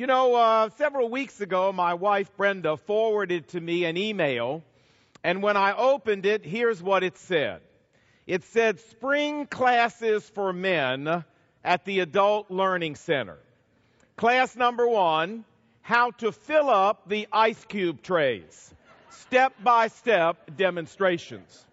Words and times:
You 0.00 0.06
know, 0.06 0.34
uh, 0.34 0.70
several 0.78 1.10
weeks 1.10 1.42
ago, 1.42 1.74
my 1.74 1.92
wife 1.92 2.34
Brenda 2.38 2.78
forwarded 2.78 3.48
to 3.48 3.60
me 3.60 3.84
an 3.84 3.98
email, 3.98 4.64
and 5.22 5.42
when 5.42 5.58
I 5.58 5.76
opened 5.76 6.24
it, 6.24 6.42
here's 6.42 6.82
what 6.82 7.04
it 7.04 7.18
said. 7.18 7.60
It 8.26 8.44
said, 8.44 8.80
Spring 8.80 9.44
classes 9.44 10.26
for 10.30 10.54
men 10.54 11.22
at 11.62 11.84
the 11.84 12.00
Adult 12.00 12.50
Learning 12.50 12.94
Center. 12.94 13.36
Class 14.16 14.56
number 14.56 14.88
one, 14.88 15.44
how 15.82 16.12
to 16.12 16.32
fill 16.32 16.70
up 16.70 17.06
the 17.06 17.28
ice 17.30 17.62
cube 17.66 18.00
trays. 18.00 18.72
Step 19.10 19.52
by 19.62 19.88
step 19.88 20.56
demonstrations. 20.56 21.66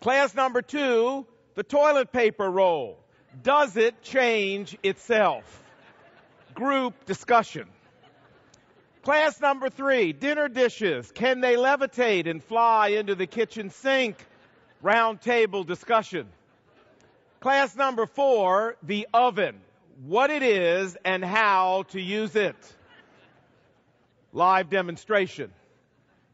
Class 0.00 0.34
number 0.34 0.62
two, 0.62 1.26
the 1.56 1.62
toilet 1.62 2.10
paper 2.10 2.50
roll. 2.50 2.98
Does 3.42 3.76
it 3.76 4.00
change 4.00 4.78
itself? 4.82 5.62
Group 6.54 7.06
discussion. 7.06 7.66
Class 9.02 9.40
number 9.40 9.70
three, 9.70 10.12
dinner 10.12 10.48
dishes. 10.48 11.10
Can 11.12 11.40
they 11.40 11.56
levitate 11.56 12.28
and 12.28 12.42
fly 12.44 12.88
into 12.88 13.14
the 13.14 13.26
kitchen 13.26 13.70
sink? 13.70 14.16
Round 14.82 15.20
table 15.20 15.64
discussion. 15.64 16.26
Class 17.40 17.74
number 17.74 18.06
four, 18.06 18.76
the 18.82 19.08
oven. 19.14 19.60
What 20.04 20.30
it 20.30 20.42
is 20.42 20.96
and 21.04 21.24
how 21.24 21.84
to 21.90 22.00
use 22.00 22.36
it. 22.36 22.56
Live 24.32 24.70
demonstration. 24.70 25.50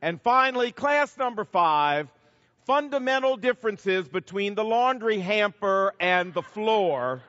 And 0.02 0.20
finally, 0.20 0.72
class 0.72 1.16
number 1.16 1.44
five, 1.44 2.08
fundamental 2.66 3.36
differences 3.36 4.08
between 4.08 4.54
the 4.54 4.64
laundry 4.64 5.18
hamper 5.18 5.94
and 6.00 6.34
the 6.34 6.42
floor 6.42 7.22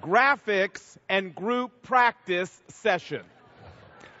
graphics, 0.00 0.96
and 1.08 1.34
group 1.34 1.82
practice 1.82 2.62
session. 2.68 3.22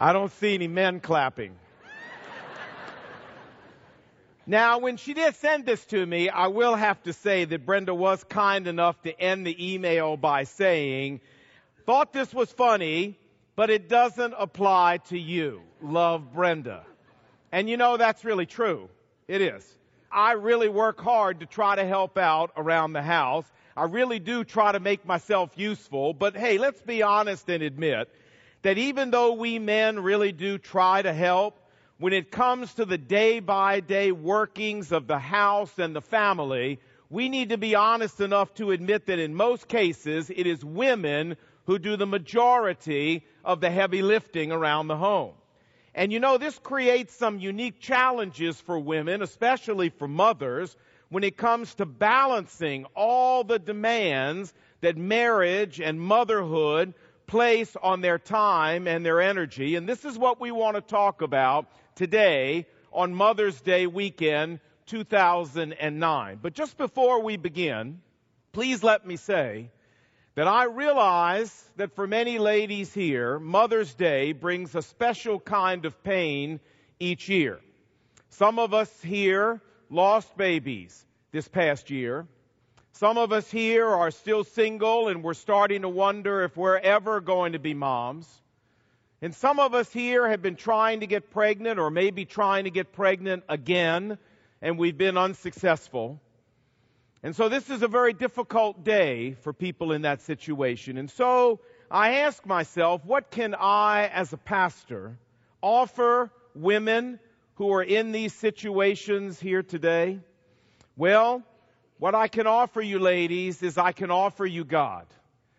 I 0.00 0.12
don't 0.12 0.32
see 0.32 0.54
any 0.54 0.68
men 0.68 1.00
clapping. 1.00 1.56
Now, 4.46 4.78
when 4.78 4.96
she 4.96 5.14
did 5.14 5.36
send 5.36 5.64
this 5.66 5.84
to 5.86 6.04
me, 6.04 6.28
I 6.28 6.48
will 6.48 6.74
have 6.74 7.00
to 7.04 7.12
say 7.12 7.44
that 7.44 7.66
Brenda 7.66 7.94
was 7.94 8.24
kind 8.24 8.66
enough 8.66 9.00
to 9.02 9.20
end 9.20 9.46
the 9.46 9.72
email 9.72 10.16
by 10.16 10.44
saying, 10.44 11.20
thought 11.86 12.12
this 12.12 12.34
was 12.34 12.50
funny, 12.50 13.18
but 13.54 13.70
it 13.70 13.88
doesn't 13.88 14.34
apply 14.36 14.98
to 15.08 15.18
you. 15.18 15.62
Love 15.82 16.32
Brenda. 16.32 16.84
And 17.52 17.68
you 17.68 17.76
know 17.76 17.96
that's 17.96 18.24
really 18.24 18.46
true. 18.46 18.88
It 19.28 19.40
is. 19.40 19.66
I 20.10 20.32
really 20.32 20.68
work 20.68 21.00
hard 21.00 21.40
to 21.40 21.46
try 21.46 21.76
to 21.76 21.84
help 21.84 22.18
out 22.18 22.52
around 22.56 22.92
the 22.92 23.02
house. 23.02 23.44
I 23.76 23.84
really 23.84 24.18
do 24.18 24.44
try 24.44 24.72
to 24.72 24.80
make 24.80 25.06
myself 25.06 25.50
useful. 25.56 26.14
But 26.14 26.36
hey, 26.36 26.58
let's 26.58 26.82
be 26.82 27.02
honest 27.02 27.48
and 27.48 27.62
admit 27.62 28.08
that 28.62 28.78
even 28.78 29.10
though 29.10 29.32
we 29.32 29.58
men 29.58 30.00
really 30.00 30.32
do 30.32 30.58
try 30.58 31.02
to 31.02 31.12
help, 31.12 31.58
when 31.98 32.12
it 32.12 32.30
comes 32.30 32.74
to 32.74 32.84
the 32.84 32.98
day 32.98 33.40
by 33.40 33.80
day 33.80 34.10
workings 34.10 34.90
of 34.90 35.06
the 35.06 35.18
house 35.18 35.78
and 35.78 35.94
the 35.94 36.00
family, 36.00 36.80
we 37.08 37.28
need 37.28 37.50
to 37.50 37.58
be 37.58 37.74
honest 37.74 38.20
enough 38.20 38.54
to 38.54 38.70
admit 38.70 39.06
that 39.06 39.18
in 39.18 39.34
most 39.34 39.68
cases 39.68 40.30
it 40.30 40.46
is 40.46 40.64
women 40.64 41.36
who 41.66 41.78
do 41.78 41.96
the 41.96 42.06
majority 42.06 43.24
of 43.44 43.60
the 43.60 43.70
heavy 43.70 44.02
lifting 44.02 44.50
around 44.50 44.88
the 44.88 44.96
home. 44.96 45.34
And 45.94 46.12
you 46.12 46.20
know, 46.20 46.38
this 46.38 46.58
creates 46.58 47.14
some 47.14 47.38
unique 47.38 47.80
challenges 47.80 48.60
for 48.60 48.78
women, 48.78 49.22
especially 49.22 49.88
for 49.88 50.06
mothers, 50.06 50.76
when 51.08 51.24
it 51.24 51.36
comes 51.36 51.74
to 51.76 51.86
balancing 51.86 52.86
all 52.94 53.42
the 53.42 53.58
demands 53.58 54.54
that 54.80 54.96
marriage 54.96 55.80
and 55.80 56.00
motherhood 56.00 56.94
place 57.26 57.76
on 57.82 58.00
their 58.00 58.18
time 58.18 58.86
and 58.86 59.04
their 59.04 59.20
energy. 59.20 59.76
And 59.76 59.88
this 59.88 60.04
is 60.04 60.16
what 60.16 60.40
we 60.40 60.50
want 60.50 60.76
to 60.76 60.80
talk 60.80 61.22
about 61.22 61.66
today 61.96 62.66
on 62.92 63.14
Mother's 63.14 63.60
Day 63.60 63.86
weekend 63.86 64.60
2009. 64.86 66.38
But 66.42 66.54
just 66.54 66.76
before 66.76 67.22
we 67.22 67.36
begin, 67.36 68.00
please 68.52 68.82
let 68.82 69.06
me 69.06 69.16
say 69.16 69.70
that 70.34 70.46
I 70.46 70.64
realize 70.64 71.70
that 71.76 71.94
for 71.94 72.06
many 72.06 72.38
ladies 72.38 72.94
here, 72.94 73.38
Mother's 73.38 73.94
Day 73.94 74.32
brings 74.32 74.74
a 74.74 74.82
special 74.82 75.40
kind 75.40 75.84
of 75.84 76.02
pain 76.04 76.60
each 77.00 77.28
year. 77.28 77.60
Some 78.28 78.58
of 78.58 78.72
us 78.72 78.90
here 79.02 79.60
lost 79.90 80.36
babies 80.36 81.04
this 81.32 81.48
past 81.48 81.90
year. 81.90 82.26
Some 82.92 83.18
of 83.18 83.32
us 83.32 83.50
here 83.50 83.88
are 83.88 84.10
still 84.10 84.44
single 84.44 85.08
and 85.08 85.24
we're 85.24 85.34
starting 85.34 85.82
to 85.82 85.88
wonder 85.88 86.42
if 86.42 86.56
we're 86.56 86.78
ever 86.78 87.20
going 87.20 87.52
to 87.52 87.58
be 87.58 87.74
moms. 87.74 88.28
And 89.22 89.34
some 89.34 89.58
of 89.58 89.74
us 89.74 89.92
here 89.92 90.28
have 90.28 90.42
been 90.42 90.56
trying 90.56 91.00
to 91.00 91.06
get 91.06 91.30
pregnant 91.30 91.78
or 91.78 91.90
maybe 91.90 92.24
trying 92.24 92.64
to 92.64 92.70
get 92.70 92.92
pregnant 92.92 93.44
again 93.48 94.16
and 94.62 94.78
we've 94.78 94.96
been 94.96 95.16
unsuccessful. 95.16 96.20
And 97.22 97.36
so 97.36 97.50
this 97.50 97.68
is 97.68 97.82
a 97.82 97.88
very 97.88 98.14
difficult 98.14 98.82
day 98.82 99.32
for 99.42 99.52
people 99.52 99.92
in 99.92 100.02
that 100.02 100.22
situation. 100.22 100.96
And 100.96 101.10
so 101.10 101.60
I 101.90 102.20
ask 102.20 102.46
myself, 102.46 103.04
what 103.04 103.30
can 103.30 103.54
I 103.54 104.06
as 104.06 104.32
a 104.32 104.38
pastor 104.38 105.18
offer 105.60 106.30
women 106.54 107.20
who 107.56 107.72
are 107.72 107.82
in 107.82 108.12
these 108.12 108.32
situations 108.32 109.38
here 109.38 109.62
today? 109.62 110.20
Well, 110.96 111.42
what 111.98 112.14
I 112.14 112.28
can 112.28 112.46
offer 112.46 112.80
you 112.80 112.98
ladies 112.98 113.62
is 113.62 113.76
I 113.76 113.92
can 113.92 114.10
offer 114.10 114.46
you 114.46 114.64
God. 114.64 115.06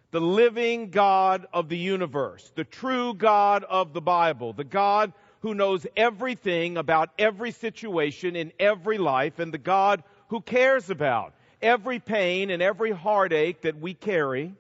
The 0.10 0.20
living 0.20 0.90
God 0.90 1.46
of 1.54 1.70
the 1.70 1.78
universe, 1.78 2.52
the 2.56 2.64
true 2.64 3.14
God 3.14 3.64
of 3.64 3.94
the 3.94 4.02
Bible, 4.02 4.54
the 4.54 4.64
God 4.64 5.14
who 5.42 5.54
knows 5.54 5.86
everything 5.96 6.78
about 6.78 7.12
every 7.20 7.52
situation 7.52 8.36
in 8.36 8.52
every 8.60 8.98
life, 8.98 9.38
and 9.38 9.54
the 9.54 9.60
God 9.60 10.04
who 10.30 10.42
cares 10.42 10.90
about 10.90 11.34
every 11.62 12.00
pain 12.00 12.50
and 12.50 12.62
every 12.62 12.92
heartache 12.92 13.62
that 13.62 13.80
we 13.80 13.94
carry. 13.94 14.54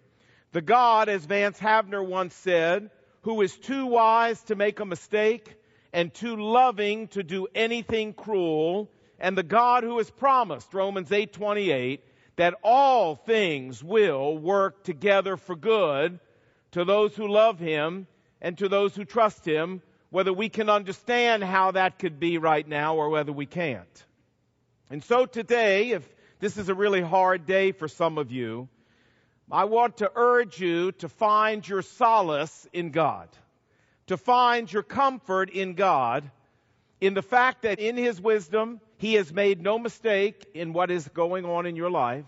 The 0.51 0.61
God, 0.61 1.09
as 1.09 1.25
Vance 1.25 1.59
Havner 1.59 2.05
once 2.05 2.35
said, 2.35 2.89
who 3.21 3.41
is 3.41 3.55
too 3.55 3.85
wise 3.85 4.41
to 4.43 4.55
make 4.55 4.79
a 4.79 4.85
mistake 4.85 5.55
and 5.93 6.13
too 6.13 6.35
loving 6.35 7.07
to 7.09 7.23
do 7.23 7.47
anything 7.53 8.13
cruel, 8.13 8.89
and 9.19 9.37
the 9.37 9.43
God 9.43 9.83
who 9.83 9.97
has 9.97 10.09
promised, 10.09 10.73
Romans 10.73 11.11
8:28, 11.11 11.99
that 12.37 12.55
all 12.63 13.15
things 13.15 13.83
will 13.83 14.37
work 14.37 14.83
together 14.83 15.37
for 15.37 15.55
good 15.55 16.19
to 16.71 16.85
those 16.85 17.15
who 17.15 17.27
love 17.27 17.59
him 17.59 18.07
and 18.41 18.57
to 18.57 18.69
those 18.69 18.95
who 18.95 19.05
trust 19.05 19.45
him, 19.45 19.81
whether 20.09 20.33
we 20.33 20.49
can 20.49 20.69
understand 20.69 21.43
how 21.43 21.71
that 21.71 21.99
could 21.99 22.19
be 22.19 22.37
right 22.37 22.67
now 22.67 22.95
or 22.95 23.09
whether 23.09 23.31
we 23.31 23.45
can't. 23.45 24.05
And 24.89 25.03
so 25.03 25.25
today, 25.25 25.91
if 25.91 26.07
this 26.41 26.57
is 26.57 26.69
a 26.69 26.75
really 26.75 27.01
hard 27.01 27.45
day 27.45 27.71
for 27.71 27.87
some 27.87 28.17
of 28.17 28.31
you. 28.31 28.67
I 29.51 29.65
want 29.65 29.97
to 29.97 30.11
urge 30.15 30.59
you 30.59 30.91
to 30.93 31.07
find 31.07 31.67
your 31.67 31.83
solace 31.83 32.67
in 32.73 32.89
God, 32.89 33.29
to 34.07 34.17
find 34.17 34.71
your 34.71 34.81
comfort 34.81 35.51
in 35.51 35.75
God, 35.75 36.29
in 36.99 37.13
the 37.13 37.21
fact 37.21 37.61
that 37.61 37.79
in 37.79 37.95
His 37.95 38.19
wisdom, 38.19 38.81
He 38.97 39.13
has 39.13 39.31
made 39.31 39.61
no 39.61 39.77
mistake 39.77 40.47
in 40.55 40.73
what 40.73 40.89
is 40.89 41.07
going 41.09 41.45
on 41.45 41.67
in 41.67 41.75
your 41.75 41.91
life, 41.91 42.25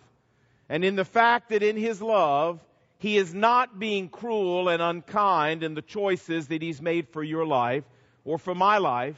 and 0.70 0.86
in 0.86 0.96
the 0.96 1.06
fact 1.06 1.50
that 1.50 1.64
in 1.64 1.76
His 1.76 2.00
love, 2.00 2.64
He 3.00 3.18
is 3.18 3.34
not 3.34 3.80
being 3.80 4.10
cruel 4.10 4.70
and 4.70 4.82
unkind 4.82 5.64
in 5.64 5.74
the 5.74 5.82
choices 5.82 6.50
that 6.50 6.62
He's 6.62 6.82
made 6.82 7.10
for 7.10 7.24
your 7.24 7.48
life 7.48 7.84
or 8.26 8.38
for 8.38 8.54
my 8.54 8.78
life. 8.78 9.18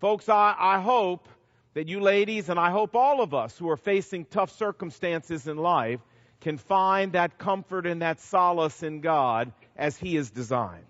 Folks, 0.00 0.30
I, 0.30 0.54
I 0.58 0.80
hope 0.80 1.28
that 1.74 1.88
you 1.88 2.00
ladies, 2.00 2.48
and 2.48 2.58
I 2.58 2.70
hope 2.70 2.94
all 2.94 3.20
of 3.20 3.34
us 3.34 3.58
who 3.58 3.68
are 3.68 3.76
facing 3.76 4.24
tough 4.24 4.56
circumstances 4.56 5.46
in 5.46 5.56
life, 5.56 6.00
can 6.40 6.58
find 6.58 7.12
that 7.12 7.38
comfort 7.38 7.86
and 7.86 8.02
that 8.02 8.20
solace 8.20 8.82
in 8.82 9.00
God 9.00 9.52
as 9.76 9.96
He 9.96 10.16
is 10.16 10.30
designed. 10.30 10.84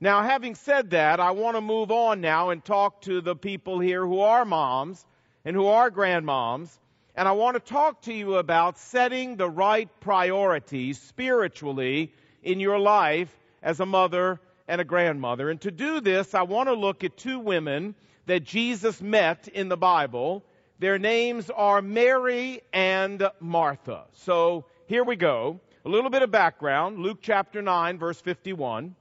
Now, 0.00 0.22
having 0.22 0.54
said 0.54 0.90
that, 0.90 1.20
I 1.20 1.32
want 1.32 1.56
to 1.56 1.60
move 1.60 1.90
on 1.90 2.20
now 2.20 2.50
and 2.50 2.64
talk 2.64 3.02
to 3.02 3.20
the 3.20 3.34
people 3.34 3.80
here 3.80 4.06
who 4.06 4.20
are 4.20 4.44
moms 4.44 5.04
and 5.44 5.56
who 5.56 5.66
are 5.66 5.90
grandmoms. 5.90 6.70
And 7.16 7.26
I 7.26 7.32
want 7.32 7.56
to 7.56 7.60
talk 7.60 8.02
to 8.02 8.14
you 8.14 8.36
about 8.36 8.78
setting 8.78 9.36
the 9.36 9.50
right 9.50 9.88
priorities 10.00 11.00
spiritually 11.00 12.12
in 12.42 12.60
your 12.60 12.78
life 12.78 13.34
as 13.60 13.80
a 13.80 13.86
mother 13.86 14.40
and 14.68 14.80
a 14.80 14.84
grandmother. 14.84 15.50
And 15.50 15.60
to 15.62 15.72
do 15.72 16.00
this, 16.00 16.32
I 16.32 16.42
want 16.42 16.68
to 16.68 16.74
look 16.74 17.02
at 17.02 17.16
two 17.16 17.40
women 17.40 17.96
that 18.28 18.44
Jesus 18.44 19.00
met 19.00 19.48
in 19.48 19.68
the 19.70 19.76
Bible. 19.76 20.44
Their 20.78 20.98
names 20.98 21.50
are 21.50 21.80
Mary 21.80 22.60
and 22.74 23.28
Martha. 23.40 24.04
So 24.12 24.66
here 24.86 25.02
we 25.02 25.16
go. 25.16 25.60
A 25.86 25.88
little 25.88 26.10
bit 26.10 26.22
of 26.22 26.30
background. 26.30 26.98
Luke 26.98 27.18
chapter 27.22 27.62
9 27.62 27.98
verse 27.98 28.20
51. 28.20 28.94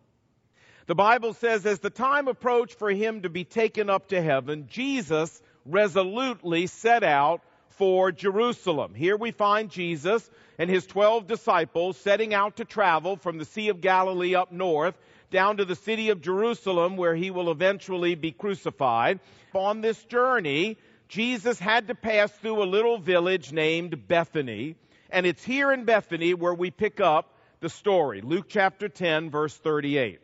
The 0.86 0.96
Bible 0.96 1.34
says, 1.34 1.66
as 1.66 1.80
the 1.80 1.90
time 1.90 2.30
approached 2.30 2.80
for 2.80 2.90
him 2.90 3.24
to 3.24 3.30
be 3.30 3.44
taken 3.44 3.90
up 3.90 4.08
to 4.10 4.22
heaven, 4.22 4.68
Jesus 4.70 5.42
resolutely 5.66 6.68
set 6.68 7.04
out 7.04 7.42
for 7.72 8.14
Jerusalem. 8.14 8.94
Here 8.94 9.18
we 9.18 9.32
find 9.32 9.70
Jesus 9.70 10.28
and 10.58 10.70
his 10.70 10.88
12 10.88 11.28
disciples 11.28 11.98
setting 11.98 12.34
out 12.34 12.56
to 12.58 12.66
travel 12.66 13.18
from 13.18 13.38
the 13.38 13.46
Sea 13.46 13.68
of 13.68 13.82
Galilee 13.82 14.36
up 14.36 14.54
north 14.54 14.96
down 15.30 15.58
to 15.58 15.66
the 15.66 15.76
city 15.76 16.10
of 16.10 16.22
Jerusalem 16.22 16.98
where 16.98 17.16
he 17.16 17.32
will 17.32 17.52
eventually 17.52 18.16
be 18.16 18.32
crucified. 18.32 19.20
On 19.54 19.82
this 19.82 20.02
journey, 20.06 20.78
Jesus 21.08 21.60
had 21.60 21.88
to 21.88 21.96
pass 21.96 22.32
through 22.32 22.64
a 22.64 22.66
little 22.66 22.98
village 22.98 23.52
named 23.52 24.08
Bethany. 24.08 24.76
And 25.10 25.26
it's 25.26 25.44
here 25.44 25.72
in 25.72 25.86
Bethany 25.86 26.34
where 26.34 26.54
we 26.54 26.72
pick 26.72 27.00
up 27.00 27.34
the 27.60 27.70
story. 27.70 28.22
Luke 28.22 28.46
chapter 28.50 28.90
10 28.90 29.30
verse 29.30 29.56
38. 29.56 30.20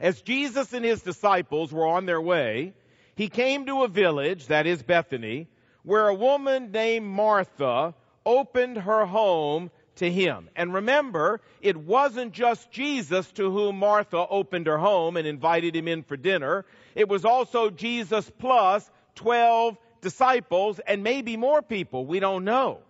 As 0.00 0.20
Jesus 0.22 0.72
and 0.72 0.84
his 0.84 1.02
disciples 1.02 1.72
were 1.72 1.86
on 1.86 2.06
their 2.06 2.20
way, 2.20 2.74
he 3.14 3.28
came 3.28 3.66
to 3.66 3.84
a 3.84 3.88
village, 3.88 4.48
that 4.48 4.66
is 4.66 4.82
Bethany, 4.82 5.48
where 5.82 6.08
a 6.08 6.14
woman 6.14 6.72
named 6.72 7.06
Martha 7.06 7.94
opened 8.26 8.78
her 8.78 9.06
home 9.06 9.70
to 9.96 10.10
him. 10.10 10.48
And 10.56 10.74
remember, 10.74 11.40
it 11.60 11.76
wasn't 11.76 12.32
just 12.32 12.70
Jesus 12.70 13.30
to 13.32 13.50
whom 13.50 13.78
Martha 13.78 14.26
opened 14.28 14.66
her 14.66 14.78
home 14.78 15.16
and 15.16 15.26
invited 15.26 15.76
him 15.76 15.88
in 15.88 16.02
for 16.02 16.16
dinner. 16.16 16.64
It 16.94 17.08
was 17.08 17.24
also 17.24 17.70
Jesus 17.70 18.30
plus 18.38 18.90
12 19.16 19.76
disciples 20.00 20.80
and 20.80 21.02
maybe 21.02 21.36
more 21.36 21.62
people. 21.62 22.06
We 22.06 22.20
don't 22.20 22.44
know. 22.44 22.80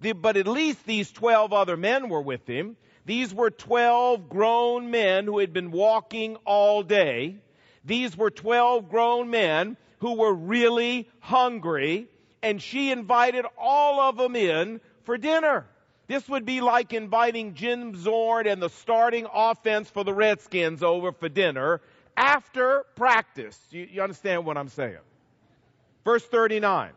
But 0.00 0.36
at 0.36 0.48
least 0.48 0.84
these 0.86 1.10
12 1.12 1.52
other 1.52 1.76
men 1.76 2.08
were 2.08 2.22
with 2.22 2.46
him. 2.46 2.76
These 3.04 3.34
were 3.34 3.50
12 3.50 4.28
grown 4.28 4.90
men 4.90 5.26
who 5.26 5.38
had 5.38 5.52
been 5.52 5.70
walking 5.70 6.36
all 6.44 6.82
day. 6.82 7.36
These 7.84 8.16
were 8.16 8.30
12 8.30 8.88
grown 8.88 9.30
men 9.30 9.76
who 9.98 10.14
were 10.14 10.32
really 10.32 11.08
hungry 11.20 12.08
and 12.42 12.60
she 12.60 12.90
invited 12.90 13.46
all 13.56 14.00
of 14.00 14.16
them 14.16 14.34
in 14.34 14.80
for 15.04 15.16
dinner. 15.16 15.66
This 16.12 16.28
would 16.28 16.44
be 16.44 16.60
like 16.60 16.92
inviting 16.92 17.54
Jim 17.54 17.96
Zorn 17.96 18.46
and 18.46 18.62
the 18.62 18.68
starting 18.68 19.26
offense 19.32 19.88
for 19.88 20.04
the 20.04 20.12
Redskins 20.12 20.82
over 20.82 21.10
for 21.10 21.30
dinner 21.30 21.80
after 22.14 22.84
practice. 22.96 23.58
You, 23.70 23.88
you 23.90 24.02
understand 24.02 24.44
what 24.44 24.58
I'm 24.58 24.68
saying? 24.68 24.98
Verse 26.04 26.22
39. 26.22 26.90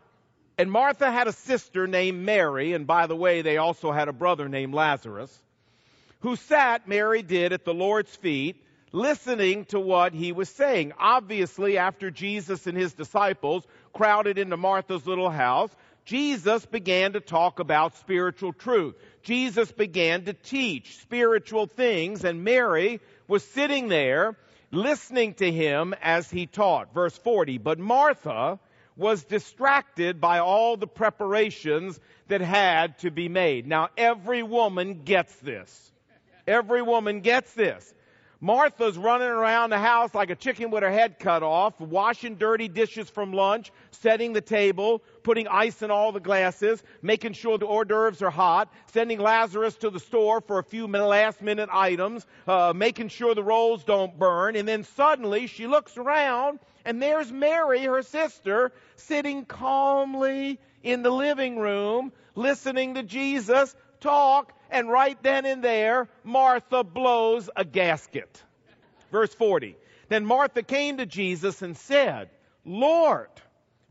And 0.58 0.70
Martha 0.70 1.10
had 1.10 1.30
a 1.30 1.32
sister 1.32 1.88
named 1.88 2.26
Mary, 2.26 2.74
and 2.74 2.86
by 2.86 3.08
the 3.08 3.16
way, 3.16 3.42
they 3.42 3.56
also 3.56 3.94
had 3.94 4.10
a 4.10 4.12
brother 4.12 4.50
named 4.50 4.74
Lazarus, 4.74 5.34
who 6.20 6.36
sat, 6.36 6.86
Mary 6.86 7.22
did, 7.22 7.54
at 7.54 7.64
the 7.64 7.74
Lord's 7.74 8.14
feet, 8.18 8.62
listening 8.92 9.64
to 9.66 9.80
what 9.80 10.14
he 10.14 10.34
was 10.34 10.50
saying. 10.50 10.92
Obviously, 11.00 11.78
after 11.78 12.12
Jesus 12.12 12.68
and 12.68 12.78
his 12.78 12.92
disciples 12.94 13.66
crowded 13.94 14.38
into 14.38 14.58
Martha's 14.58 15.08
little 15.08 15.30
house, 15.30 15.74
Jesus 16.06 16.66
began 16.66 17.14
to 17.14 17.20
talk 17.20 17.60
about 17.60 17.98
spiritual 17.98 18.54
truth. 18.54 18.96
Jesus 19.24 19.72
began 19.72 20.26
to 20.26 20.34
teach 20.34 20.98
spiritual 20.98 21.66
things, 21.66 22.24
and 22.24 22.44
Mary 22.44 23.02
was 23.28 23.44
sitting 23.44 23.88
there 23.88 24.38
listening 24.72 25.34
to 25.36 25.52
him 25.52 25.96
as 26.02 26.30
he 26.30 26.46
taught. 26.46 26.94
Verse 26.94 27.18
40. 27.18 27.58
But 27.58 27.80
Martha 27.80 28.60
was 28.96 29.24
distracted 29.24 30.22
by 30.22 30.40
all 30.40 30.78
the 30.78 30.88
preparations 30.88 32.00
that 32.28 32.42
had 32.42 32.98
to 33.00 33.12
be 33.12 33.28
made. 33.28 33.68
Now, 33.68 33.90
every 33.98 34.44
woman 34.44 35.02
gets 35.04 35.36
this. 35.38 35.92
Every 36.48 36.82
woman 36.82 37.22
gets 37.22 37.52
this. 37.54 37.94
Martha's 38.40 38.98
running 38.98 39.28
around 39.28 39.70
the 39.70 39.80
house 39.80 40.14
like 40.14 40.30
a 40.30 40.36
chicken 40.36 40.72
with 40.72 40.84
her 40.84 40.92
head 40.92 41.20
cut 41.20 41.44
off, 41.44 41.80
washing 41.80 42.36
dirty 42.36 42.68
dishes 42.68 43.10
from 43.10 43.34
lunch, 43.34 43.72
setting 43.92 44.34
the 44.34 44.42
table, 44.42 45.02
putting 45.24 45.48
ice 45.48 45.82
in 45.82 45.92
all 45.92 46.12
the 46.12 46.20
glasses, 46.20 46.84
making 47.02 47.34
sure 47.34 47.58
the 47.58 47.66
hors 47.66 47.86
d'oeuvres 47.86 48.22
are 48.22 48.30
hot, 48.30 48.72
sending 48.94 49.20
Lazarus 49.20 49.76
to 49.78 49.90
the 49.90 50.00
store 50.00 50.42
for 50.42 50.60
a 50.60 50.64
few 50.64 50.88
last 50.88 51.42
minute 51.42 51.70
items, 51.72 52.26
uh, 52.48 52.74
making 52.76 53.10
sure 53.10 53.36
the 53.36 53.44
rolls 53.44 53.84
don't 53.84 54.18
burn. 54.18 54.56
And 54.56 54.68
then 54.68 54.84
suddenly 54.84 55.48
she 55.48 55.68
looks 55.68 55.98
around 55.98 56.60
and 56.86 57.02
there's 57.02 57.32
Mary, 57.32 57.84
her 57.84 58.04
sister, 58.04 58.72
sitting 58.96 59.46
calmly 59.46 60.60
in 60.84 61.02
the 61.02 61.10
living 61.10 61.58
room, 61.58 62.12
listening 62.36 62.94
to 62.94 63.04
Jesus 63.04 63.76
talk 64.00 64.54
and 64.70 64.90
right 64.90 65.22
then 65.24 65.46
and 65.46 65.64
there, 65.64 66.08
Martha 66.24 66.84
blows 66.84 67.50
a 67.56 67.66
gasket. 67.66 68.42
Verse 69.12 69.34
40. 69.34 69.76
Then 70.10 70.26
Martha 70.26 70.64
came 70.64 70.98
to 70.98 71.06
Jesus 71.06 71.62
and 71.62 71.78
said, 71.78 72.30
Lord, 72.66 73.30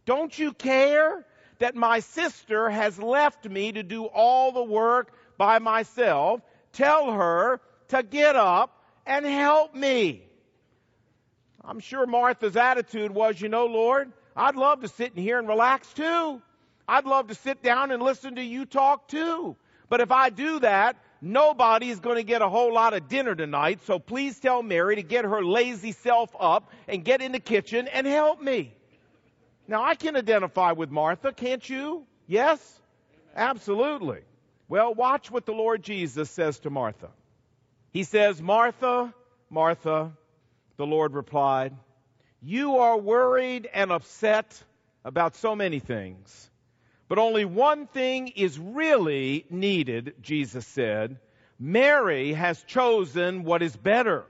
don't 0.07 0.37
you 0.37 0.53
care 0.53 1.25
that 1.59 1.75
my 1.75 2.01
sister 2.01 2.69
has 2.69 2.99
left 2.99 3.49
me 3.49 3.73
to 3.73 3.83
do 3.83 4.05
all 4.05 4.53
the 4.53 4.63
work 4.63 5.13
by 5.39 5.59
myself? 5.59 6.41
Tell 6.73 7.13
her 7.13 7.61
to 7.89 8.03
get 8.03 8.37
up 8.37 8.85
and 9.07 9.25
help 9.25 9.75
me. 9.75 10.27
I'm 11.65 11.81
sure 11.81 12.07
Martha's 12.07 12.57
attitude 12.57 13.11
was, 13.11 13.41
you 13.41 13.49
know, 13.49 13.67
Lord, 13.67 14.13
I'd 14.37 14.57
love 14.57 14.81
to 14.83 14.89
sit 14.89 15.13
in 15.17 15.23
here 15.23 15.39
and 15.39 15.49
relax 15.49 15.93
too. 15.95 16.43
I'd 16.87 17.07
love 17.07 17.29
to 17.29 17.35
sit 17.35 17.63
down 17.63 17.91
and 17.91 18.03
listen 18.03 18.35
to 18.35 18.43
you 18.43 18.67
talk 18.67 19.09
too. 19.09 19.57
But 19.89 20.01
if 20.01 20.11
I 20.11 20.31
do 20.31 20.61
that, 20.61 20.97
nobody 21.21 21.91
is 21.91 22.01
going 22.01 22.17
to 22.17 22.23
get 22.25 22.43
a 22.43 22.49
whole 22.49 22.73
lot 22.73 22.95
of 22.95 23.09
dinner 23.09 23.35
tonight. 23.35 23.81
So 23.85 23.99
please 23.99 24.39
tell 24.39 24.63
Mary 24.63 24.97
to 24.97 25.03
get 25.03 25.25
her 25.25 25.45
lazy 25.45 25.93
self 25.93 26.35
up 26.39 26.71
and 26.89 27.05
get 27.05 27.21
in 27.21 27.33
the 27.33 27.41
kitchen 27.41 27.89
and 27.89 28.07
help 28.07 28.41
me. 28.41 28.75
Now 29.67 29.83
I 29.83 29.95
can 29.95 30.17
identify 30.17 30.73
with 30.73 30.91
Martha, 30.91 31.33
can't 31.33 31.69
you? 31.69 32.07
Yes? 32.27 32.81
Absolutely. 33.35 34.21
Well, 34.69 34.95
watch 34.95 35.31
what 35.31 35.47
the 35.47 35.53
Lord 35.53 35.83
Jesus 35.83 36.31
says 36.31 36.59
to 36.61 36.71
Martha. 36.71 37.11
He 37.93 38.03
says, 38.03 38.41
Martha, 38.41 39.15
Martha, 39.51 40.13
the 40.77 40.87
Lord 40.87 41.15
replied, 41.15 41.75
you 42.43 42.79
are 42.79 42.99
worried 42.99 43.69
and 43.73 43.91
upset 43.91 44.63
about 45.05 45.37
so 45.37 45.55
many 45.55 45.79
things. 45.79 46.51
But 47.09 47.19
only 47.19 47.45
one 47.45 47.87
thing 47.87 48.29
is 48.29 48.59
really 48.59 49.45
needed, 49.51 50.15
Jesus 50.23 50.67
said. 50.67 51.19
Mary 51.59 52.33
has 52.33 52.63
chosen 52.65 53.45
what 53.45 53.63
is 53.63 53.77
better, 53.77 54.25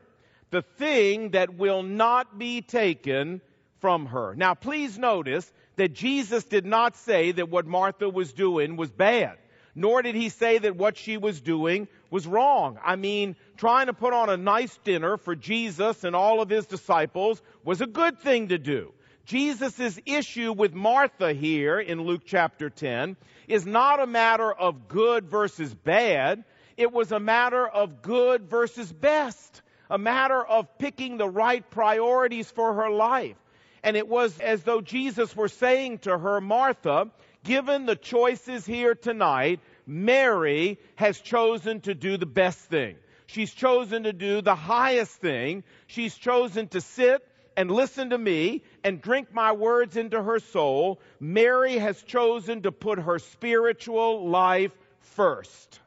the 0.50 0.62
thing 0.62 1.30
that 1.30 1.54
will 1.54 1.82
not 1.82 2.38
be 2.38 2.62
taken 2.62 3.40
from 3.80 4.06
her. 4.06 4.34
Now, 4.34 4.54
please 4.54 4.98
notice 4.98 5.50
that 5.76 5.94
Jesus 5.94 6.44
did 6.44 6.66
not 6.66 6.96
say 6.96 7.32
that 7.32 7.48
what 7.48 7.66
Martha 7.66 8.08
was 8.08 8.32
doing 8.32 8.76
was 8.76 8.90
bad, 8.90 9.38
nor 9.74 10.02
did 10.02 10.14
he 10.14 10.28
say 10.28 10.58
that 10.58 10.76
what 10.76 10.96
she 10.96 11.16
was 11.16 11.40
doing 11.40 11.88
was 12.10 12.26
wrong. 12.26 12.78
I 12.84 12.96
mean, 12.96 13.36
trying 13.56 13.86
to 13.86 13.92
put 13.92 14.12
on 14.12 14.30
a 14.30 14.36
nice 14.36 14.76
dinner 14.84 15.16
for 15.16 15.34
Jesus 15.34 16.04
and 16.04 16.14
all 16.14 16.40
of 16.40 16.48
his 16.48 16.66
disciples 16.66 17.42
was 17.64 17.80
a 17.80 17.86
good 17.86 18.20
thing 18.20 18.48
to 18.48 18.58
do. 18.58 18.92
Jesus' 19.24 19.98
issue 20.04 20.52
with 20.52 20.74
Martha 20.74 21.32
here 21.32 21.80
in 21.80 22.02
Luke 22.02 22.22
chapter 22.26 22.68
10 22.68 23.16
is 23.48 23.64
not 23.64 24.00
a 24.00 24.06
matter 24.06 24.52
of 24.52 24.88
good 24.88 25.30
versus 25.30 25.74
bad. 25.74 26.44
It 26.76 26.92
was 26.92 27.10
a 27.10 27.20
matter 27.20 27.66
of 27.66 28.02
good 28.02 28.50
versus 28.50 28.92
best. 28.92 29.62
A 29.88 29.98
matter 29.98 30.42
of 30.42 30.78
picking 30.78 31.16
the 31.16 31.28
right 31.28 31.68
priorities 31.70 32.50
for 32.50 32.74
her 32.74 32.90
life. 32.90 33.36
And 33.82 33.96
it 33.96 34.08
was 34.08 34.38
as 34.40 34.62
though 34.62 34.80
Jesus 34.80 35.34
were 35.36 35.48
saying 35.48 35.98
to 35.98 36.16
her, 36.16 36.40
Martha, 36.40 37.10
given 37.44 37.86
the 37.86 37.96
choices 37.96 38.66
here 38.66 38.94
tonight, 38.94 39.60
Mary 39.86 40.78
has 40.96 41.20
chosen 41.20 41.80
to 41.82 41.94
do 41.94 42.16
the 42.16 42.26
best 42.26 42.58
thing. 42.58 42.96
She's 43.26 43.52
chosen 43.52 44.04
to 44.04 44.12
do 44.12 44.42
the 44.42 44.54
highest 44.54 45.12
thing. 45.12 45.64
She's 45.86 46.14
chosen 46.14 46.68
to 46.68 46.80
sit 46.80 47.26
and 47.56 47.70
listen 47.70 48.10
to 48.10 48.18
me 48.18 48.62
and 48.82 49.00
drink 49.00 49.32
my 49.32 49.52
words 49.52 49.96
into 49.96 50.22
her 50.22 50.38
soul, 50.38 51.00
Mary 51.20 51.78
has 51.78 52.02
chosen 52.02 52.62
to 52.62 52.72
put 52.72 52.98
her 52.98 53.18
spiritual 53.18 54.28
life 54.28 54.72
first. 55.00 55.80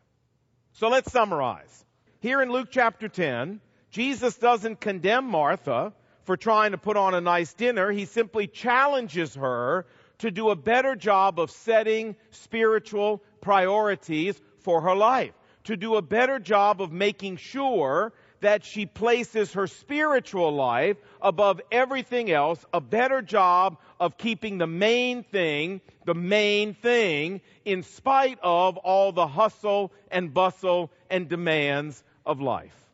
So 0.74 0.90
let's 0.90 1.12
summarize. 1.12 1.86
Here 2.20 2.42
in 2.42 2.52
Luke 2.52 2.70
chapter 2.72 3.08
10, 3.08 3.62
Jesus 3.90 4.38
doesn't 4.38 4.80
condemn 4.80 5.26
Martha 5.26 5.94
for 6.24 6.38
trying 6.38 6.72
to 6.72 6.78
put 6.78 6.98
on 6.98 7.14
a 7.14 7.22
nice 7.22 7.54
dinner. 7.54 7.92
He 7.92 8.06
simply 8.06 8.48
challenges 8.48 9.36
her 9.36 9.86
to 10.20 10.32
do 10.32 10.50
a 10.50 10.56
better 10.56 10.96
job 10.96 11.40
of 11.40 11.52
setting 11.52 12.16
spiritual 12.32 13.24
priorities 13.42 14.40
for 14.60 14.82
her 14.82 14.96
life, 14.96 15.34
to 15.66 15.78
do 15.78 15.96
a 15.96 16.02
better 16.02 16.40
job 16.40 16.82
of 16.82 16.92
making 16.92 17.38
sure 17.38 18.14
that 18.42 18.64
she 18.64 18.86
places 18.86 19.54
her 19.54 19.68
spiritual 19.68 20.52
life 20.54 20.98
above 21.22 21.62
everything 21.72 22.32
else, 22.32 22.64
a 22.74 22.82
better 22.82 23.22
job 23.22 23.78
of 24.00 24.18
keeping 24.18 24.58
the 24.58 24.68
main 24.68 25.24
thing, 25.24 25.82
the 26.06 26.14
main 26.14 26.74
thing, 26.74 27.42
in 27.66 27.84
spite 27.84 28.40
of 28.42 28.78
all 28.78 29.12
the 29.12 29.28
hustle 29.28 29.92
and 30.12 30.34
bustle 30.34 30.92
and 31.10 31.28
demands 31.28 32.04
of 32.26 32.42
life. 32.42 32.87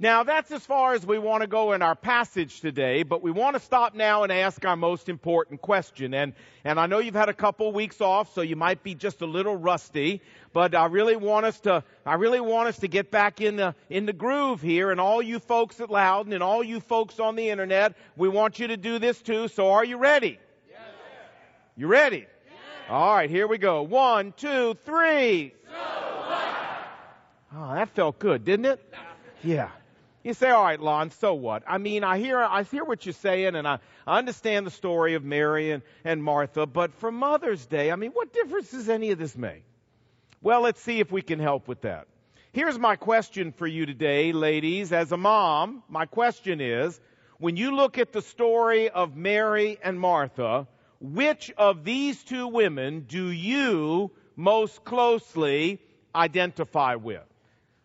Now, 0.00 0.22
that's 0.22 0.52
as 0.52 0.64
far 0.64 0.94
as 0.94 1.04
we 1.04 1.18
want 1.18 1.40
to 1.40 1.48
go 1.48 1.72
in 1.72 1.82
our 1.82 1.96
passage 1.96 2.60
today, 2.60 3.02
but 3.02 3.20
we 3.20 3.32
want 3.32 3.56
to 3.56 3.60
stop 3.60 3.96
now 3.96 4.22
and 4.22 4.30
ask 4.30 4.64
our 4.64 4.76
most 4.76 5.08
important 5.08 5.60
question. 5.60 6.14
And, 6.14 6.34
and 6.62 6.78
I 6.78 6.86
know 6.86 7.00
you've 7.00 7.16
had 7.16 7.28
a 7.28 7.34
couple 7.34 7.72
weeks 7.72 8.00
off, 8.00 8.32
so 8.32 8.40
you 8.40 8.54
might 8.54 8.84
be 8.84 8.94
just 8.94 9.22
a 9.22 9.26
little 9.26 9.56
rusty, 9.56 10.22
but 10.52 10.76
I 10.76 10.86
really 10.86 11.16
want 11.16 11.46
us 11.46 11.58
to, 11.60 11.82
I 12.06 12.14
really 12.14 12.38
want 12.38 12.68
us 12.68 12.78
to 12.78 12.86
get 12.86 13.10
back 13.10 13.40
in 13.40 13.56
the, 13.56 13.74
in 13.90 14.06
the 14.06 14.12
groove 14.12 14.62
here. 14.62 14.92
And 14.92 15.00
all 15.00 15.20
you 15.20 15.40
folks 15.40 15.80
at 15.80 15.90
Loudoun 15.90 16.32
and 16.32 16.44
all 16.44 16.62
you 16.62 16.78
folks 16.78 17.18
on 17.18 17.34
the 17.34 17.50
internet, 17.50 17.96
we 18.16 18.28
want 18.28 18.60
you 18.60 18.68
to 18.68 18.76
do 18.76 19.00
this 19.00 19.20
too. 19.20 19.48
So 19.48 19.72
are 19.72 19.84
you 19.84 19.96
ready? 19.96 20.38
Yes. 20.70 20.80
You 21.76 21.88
ready? 21.88 22.18
Yes. 22.18 22.56
All 22.88 23.16
right, 23.16 23.28
here 23.28 23.48
we 23.48 23.58
go. 23.58 23.82
One, 23.82 24.32
two, 24.36 24.74
three. 24.84 25.54
So 25.66 25.74
oh, 27.56 27.74
that 27.74 27.88
felt 27.96 28.20
good, 28.20 28.44
didn't 28.44 28.66
it? 28.66 28.94
Yeah. 29.42 29.70
You 30.24 30.34
say, 30.34 30.50
all 30.50 30.64
right, 30.64 30.80
Lon, 30.80 31.10
so 31.12 31.34
what? 31.34 31.62
I 31.66 31.78
mean, 31.78 32.02
I 32.02 32.18
hear, 32.18 32.40
I 32.40 32.64
hear 32.64 32.84
what 32.84 33.06
you're 33.06 33.12
saying, 33.12 33.54
and 33.54 33.66
I, 33.66 33.78
I 34.06 34.18
understand 34.18 34.66
the 34.66 34.70
story 34.70 35.14
of 35.14 35.24
Mary 35.24 35.70
and, 35.70 35.82
and 36.04 36.22
Martha, 36.22 36.66
but 36.66 36.92
for 36.94 37.12
Mother's 37.12 37.64
Day, 37.66 37.92
I 37.92 37.96
mean, 37.96 38.10
what 38.10 38.32
difference 38.32 38.72
does 38.72 38.88
any 38.88 39.12
of 39.12 39.18
this 39.18 39.36
make? 39.36 39.62
Well, 40.42 40.62
let's 40.62 40.80
see 40.80 40.98
if 40.98 41.12
we 41.12 41.22
can 41.22 41.38
help 41.38 41.68
with 41.68 41.82
that. 41.82 42.08
Here's 42.52 42.78
my 42.78 42.96
question 42.96 43.52
for 43.52 43.66
you 43.66 43.86
today, 43.86 44.32
ladies. 44.32 44.92
As 44.92 45.12
a 45.12 45.16
mom, 45.16 45.84
my 45.88 46.06
question 46.06 46.60
is, 46.60 47.00
when 47.38 47.56
you 47.56 47.76
look 47.76 47.98
at 47.98 48.12
the 48.12 48.22
story 48.22 48.88
of 48.90 49.14
Mary 49.14 49.78
and 49.82 50.00
Martha, 50.00 50.66
which 51.00 51.52
of 51.56 51.84
these 51.84 52.24
two 52.24 52.48
women 52.48 53.04
do 53.06 53.28
you 53.28 54.10
most 54.34 54.84
closely 54.84 55.80
identify 56.14 56.96
with? 56.96 57.27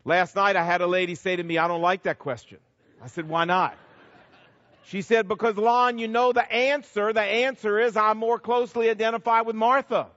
Last 0.05 0.35
night 0.35 0.55
I 0.55 0.63
had 0.63 0.81
a 0.81 0.87
lady 0.87 1.15
say 1.15 1.35
to 1.35 1.43
me, 1.43 1.57
I 1.57 1.67
don't 1.67 1.81
like 1.81 2.03
that 2.03 2.19
question. 2.19 2.57
I 3.01 3.07
said, 3.07 3.27
why 3.27 3.45
not? 3.45 3.77
She 4.85 5.01
said, 5.01 5.27
because 5.27 5.55
Lon, 5.55 5.97
you 5.97 6.07
know 6.07 6.33
the 6.33 6.51
answer. 6.51 7.13
The 7.13 7.21
answer 7.21 7.79
is 7.79 7.95
I'm 7.95 8.17
more 8.17 8.37
closely 8.37 8.89
identified 8.89 9.45
with 9.45 9.55
Martha. 9.55 10.07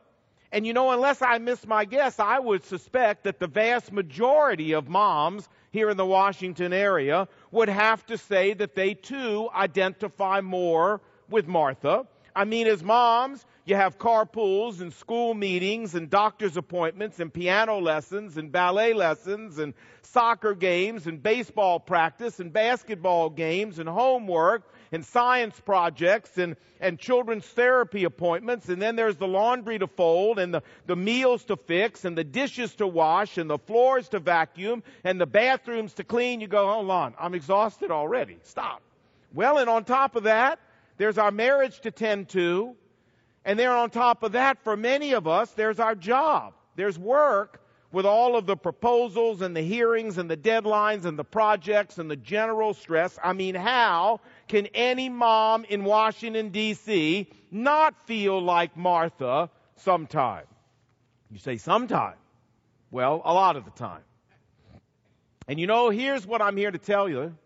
And 0.52 0.66
you 0.66 0.73
know, 0.73 0.90
unless 0.90 1.23
I 1.23 1.38
miss 1.38 1.66
my 1.66 1.85
guess, 1.85 2.19
I 2.19 2.38
would 2.38 2.64
suspect 2.64 3.25
that 3.25 3.38
the 3.38 3.47
vast 3.47 3.93
majority 3.93 4.73
of 4.73 4.88
moms 4.88 5.49
here 5.71 5.90
in 5.90 5.97
the 5.97 6.07
Washington 6.07 6.73
area 6.73 7.28
would 7.50 7.69
have 7.69 8.05
to 8.07 8.19
say 8.19 8.55
that 8.55 8.75
they 8.75 8.95
too 8.95 9.49
identify 9.55 10.40
more 10.40 11.00
with 11.28 11.47
Martha. 11.47 12.07
I 12.35 12.45
mean, 12.45 12.66
as 12.66 12.83
moms, 12.83 13.45
you 13.66 13.75
have 13.75 13.99
carpools 13.99 14.80
and 14.80 14.92
school 14.92 15.35
meetings 15.35 15.96
and 15.96 16.08
doctor's 16.08 16.56
appointments 16.56 17.18
and 17.18 17.35
piano 17.35 17.78
lessons 17.78 18.37
and 18.37 18.52
ballet 18.52 18.92
lessons 18.92 19.58
and 19.58 19.75
soccer 20.02 20.54
games 20.54 21.08
and 21.08 21.20
baseball 21.20 21.80
practice 21.80 22.38
and 22.38 22.52
basketball 22.52 23.28
games 23.28 23.80
and 23.80 23.88
homework 23.88 24.73
and 24.92 25.04
science 25.04 25.58
projects 25.58 26.38
and, 26.38 26.54
and 26.80 27.00
children's 27.00 27.44
therapy 27.44 28.04
appointments. 28.04 28.68
And 28.68 28.80
then 28.80 28.94
there's 28.94 29.16
the 29.16 29.26
laundry 29.26 29.80
to 29.80 29.88
fold 29.88 30.38
and 30.38 30.54
the, 30.54 30.62
the 30.87 30.94
meals 30.94 31.44
to 31.46 31.56
fix 31.56 32.04
and 32.04 32.16
the 32.16 32.23
dishes 32.23 32.76
to 32.76 32.87
wash 32.87 33.37
and 33.37 33.50
the 33.50 33.58
floors 33.58 34.08
to 34.11 34.20
vacuum 34.20 34.85
and 35.02 35.20
the 35.20 35.26
bathrooms 35.26 35.92
to 35.94 36.04
clean. 36.04 36.40
You 36.40 36.46
go, 36.46 36.68
hold 36.68 36.88
on, 36.88 37.14
I'm 37.18 37.35
exhausted 37.35 37.90
already. 37.90 38.38
Stop. 38.44 38.80
Well, 39.35 39.58
and 39.58 39.68
on 39.68 39.82
top 39.82 40.14
of 40.14 40.23
that, 40.23 40.61
there's 40.99 41.18
our 41.18 41.32
marriage 41.32 41.80
to 41.80 41.90
tend 41.90 42.28
to 42.30 42.76
and 43.47 43.57
then 43.57 43.69
on 43.69 43.91
top 43.91 44.25
of 44.25 44.33
that, 44.33 44.59
for 44.65 44.76
many 44.76 45.12
of 45.12 45.29
us, 45.29 45.53
there's 45.53 45.79
our 45.79 45.95
job. 45.95 46.53
There's 46.75 46.99
work 46.99 47.62
with 47.93 48.05
all 48.05 48.37
of 48.37 48.45
the 48.45 48.57
proposals 48.57 49.41
and 49.41 49.57
the 49.57 49.62
hearings 49.62 50.19
and 50.19 50.29
the 50.29 50.37
deadlines 50.37 51.05
and 51.05 51.17
the 51.17 51.25
projects 51.25 51.99
and 51.99 52.11
the 52.11 52.17
general 52.17 52.75
stress. 52.75 53.17
I 53.23 53.33
mean, 53.35 53.55
how 53.55 54.21
can 54.49 54.67
any 54.75 55.09
mom 55.09 55.65
in 55.65 55.85
Washington, 55.85 56.49
D.C. 56.49 57.29
not 57.53 57.95
feel 58.07 58.43
like 58.43 58.76
Martha 58.76 59.49
sometime? 59.76 60.45
You 61.31 61.38
say 61.38 61.57
sometime. 61.57 62.17
Well, 62.91 63.23
a 63.25 63.33
lot 63.33 63.55
of 63.55 63.65
the 63.65 63.71
time. 63.71 64.03
And 65.47 65.61
you 65.61 65.69
know, 65.69 65.91
here's 65.91 66.26
what 66.26 66.43
I'm 66.43 66.57
here 66.57 66.73
to 66.73 66.79
tell 66.79 67.09
you. 67.09 67.37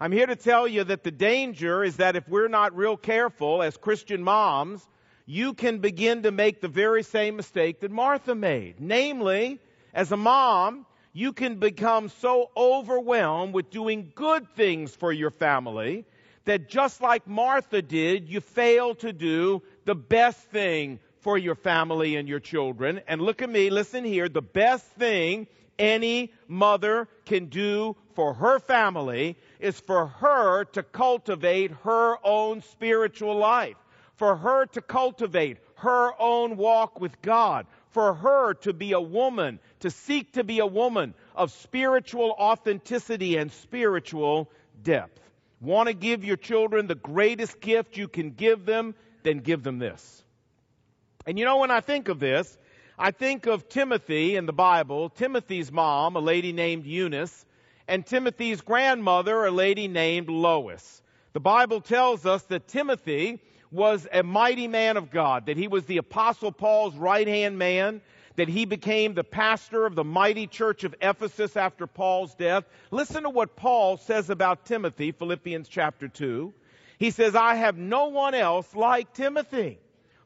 I'm 0.00 0.12
here 0.12 0.26
to 0.26 0.36
tell 0.36 0.68
you 0.68 0.84
that 0.84 1.02
the 1.02 1.10
danger 1.10 1.82
is 1.82 1.96
that 1.96 2.14
if 2.14 2.28
we're 2.28 2.48
not 2.48 2.76
real 2.76 2.96
careful 2.96 3.64
as 3.64 3.76
Christian 3.76 4.22
moms, 4.22 4.86
you 5.30 5.54
can 5.54 5.78
begin 5.78 6.24
to 6.24 6.32
make 6.32 6.60
the 6.60 6.66
very 6.66 7.04
same 7.04 7.36
mistake 7.36 7.78
that 7.78 7.90
Martha 7.92 8.34
made. 8.34 8.80
Namely, 8.80 9.60
as 9.94 10.10
a 10.10 10.16
mom, 10.16 10.84
you 11.12 11.32
can 11.32 11.60
become 11.60 12.08
so 12.08 12.50
overwhelmed 12.56 13.54
with 13.54 13.70
doing 13.70 14.10
good 14.16 14.44
things 14.56 14.92
for 14.96 15.12
your 15.12 15.30
family 15.30 16.04
that 16.46 16.68
just 16.68 17.00
like 17.00 17.28
Martha 17.28 17.80
did, 17.80 18.28
you 18.28 18.40
fail 18.40 18.96
to 18.96 19.12
do 19.12 19.62
the 19.84 19.94
best 19.94 20.40
thing 20.50 20.98
for 21.20 21.38
your 21.38 21.54
family 21.54 22.16
and 22.16 22.28
your 22.28 22.40
children. 22.40 23.00
And 23.06 23.22
look 23.22 23.40
at 23.40 23.48
me, 23.48 23.70
listen 23.70 24.02
here, 24.02 24.28
the 24.28 24.42
best 24.42 24.84
thing 24.84 25.46
any 25.78 26.32
mother 26.48 27.06
can 27.24 27.46
do 27.46 27.94
for 28.16 28.34
her 28.34 28.58
family 28.58 29.36
is 29.60 29.78
for 29.78 30.06
her 30.08 30.64
to 30.72 30.82
cultivate 30.82 31.70
her 31.84 32.16
own 32.24 32.62
spiritual 32.62 33.36
life 33.36 33.76
for 34.20 34.36
her 34.36 34.66
to 34.66 34.82
cultivate 34.82 35.56
her 35.76 36.12
own 36.20 36.58
walk 36.58 37.00
with 37.00 37.22
God, 37.22 37.64
for 37.88 38.12
her 38.12 38.52
to 38.52 38.74
be 38.74 38.92
a 38.92 39.00
woman, 39.00 39.58
to 39.78 39.90
seek 39.90 40.34
to 40.34 40.44
be 40.44 40.58
a 40.58 40.66
woman 40.66 41.14
of 41.34 41.50
spiritual 41.50 42.36
authenticity 42.38 43.38
and 43.38 43.50
spiritual 43.50 44.50
depth. 44.82 45.18
Want 45.62 45.86
to 45.86 45.94
give 45.94 46.22
your 46.22 46.36
children 46.36 46.86
the 46.86 46.94
greatest 46.94 47.62
gift 47.62 47.96
you 47.96 48.08
can 48.08 48.32
give 48.32 48.66
them? 48.66 48.94
Then 49.22 49.38
give 49.38 49.62
them 49.62 49.78
this. 49.78 50.22
And 51.24 51.38
you 51.38 51.46
know, 51.46 51.56
when 51.56 51.70
I 51.70 51.80
think 51.80 52.08
of 52.08 52.20
this, 52.20 52.58
I 52.98 53.12
think 53.12 53.46
of 53.46 53.70
Timothy 53.70 54.36
in 54.36 54.44
the 54.44 54.52
Bible, 54.52 55.08
Timothy's 55.08 55.72
mom, 55.72 56.14
a 56.16 56.20
lady 56.20 56.52
named 56.52 56.84
Eunice, 56.84 57.46
and 57.88 58.04
Timothy's 58.04 58.60
grandmother, 58.60 59.46
a 59.46 59.50
lady 59.50 59.88
named 59.88 60.28
Lois. 60.28 61.00
The 61.32 61.40
Bible 61.40 61.80
tells 61.80 62.26
us 62.26 62.42
that 62.44 62.68
Timothy 62.68 63.40
was 63.70 64.06
a 64.12 64.22
mighty 64.22 64.68
man 64.68 64.96
of 64.96 65.10
God, 65.10 65.46
that 65.46 65.56
he 65.56 65.68
was 65.68 65.84
the 65.84 65.98
Apostle 65.98 66.52
Paul's 66.52 66.96
right 66.96 67.26
hand 67.26 67.58
man, 67.58 68.00
that 68.36 68.48
he 68.48 68.64
became 68.64 69.14
the 69.14 69.24
pastor 69.24 69.86
of 69.86 69.94
the 69.94 70.04
mighty 70.04 70.46
church 70.46 70.84
of 70.84 70.94
Ephesus 71.00 71.56
after 71.56 71.86
Paul's 71.86 72.34
death. 72.34 72.64
Listen 72.90 73.24
to 73.24 73.30
what 73.30 73.56
Paul 73.56 73.96
says 73.98 74.30
about 74.30 74.64
Timothy, 74.66 75.12
Philippians 75.12 75.68
chapter 75.68 76.08
2. 76.08 76.52
He 76.98 77.10
says, 77.10 77.34
I 77.34 77.54
have 77.54 77.76
no 77.76 78.08
one 78.08 78.34
else 78.34 78.74
like 78.74 79.14
Timothy, 79.14 79.78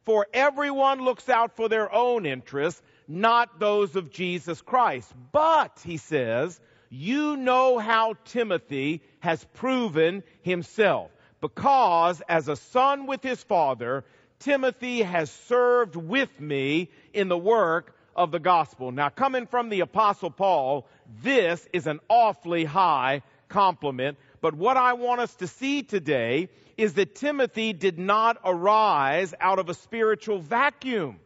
for 0.05 0.27
everyone 0.33 1.01
looks 1.01 1.29
out 1.29 1.57
for 1.57 1.69
their 1.69 1.93
own 1.93 2.27
interests, 2.27 2.83
not 3.07 3.61
those 3.61 3.97
of 3.97 4.11
Jesus 4.11 4.61
Christ. 4.61 5.13
But, 5.33 5.81
he 5.85 5.99
says, 5.99 6.61
you 6.91 7.37
know 7.37 7.79
how 7.79 8.15
Timothy 8.25 9.03
has 9.21 9.45
proven 9.55 10.23
himself 10.43 11.11
because 11.45 12.23
as 12.27 12.49
a 12.49 12.57
son 12.57 13.05
with 13.07 13.23
his 13.23 13.43
father, 13.43 14.03
Timothy 14.39 15.03
has 15.03 15.31
served 15.31 15.95
with 15.95 16.41
me 16.41 16.89
in 17.13 17.29
the 17.29 17.37
work 17.37 17.95
of 18.17 18.31
the 18.31 18.39
gospel. 18.39 18.91
Now, 18.91 19.11
coming 19.11 19.47
from 19.47 19.69
the 19.69 19.81
apostle 19.81 20.31
Paul, 20.31 20.89
this 21.23 21.69
is 21.75 21.87
an 21.87 22.01
awfully 22.09 22.65
high 22.65 23.21
compliment. 23.51 24.17
But 24.41 24.55
what 24.55 24.79
I 24.79 24.95
want 24.95 25.21
us 25.21 25.35
to 25.35 25.47
see 25.47 25.83
today 25.83 26.49
is 26.79 26.95
that 26.95 27.15
Timothy 27.15 27.75
did 27.75 27.99
not 27.99 28.39
arise 28.43 29.35
out 29.39 29.59
of 29.59 29.69
a 29.69 29.75
spiritual 29.75 30.39
vacuum. 30.39 31.21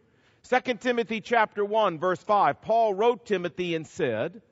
2 0.49 0.75
Timothy 0.81 1.21
chapter 1.21 1.65
1 1.65 2.01
verse 2.01 2.21
5, 2.25 2.61
Paul 2.61 2.93
wrote 2.93 3.25
Timothy 3.25 3.77
and 3.77 3.87
said, 3.87 4.43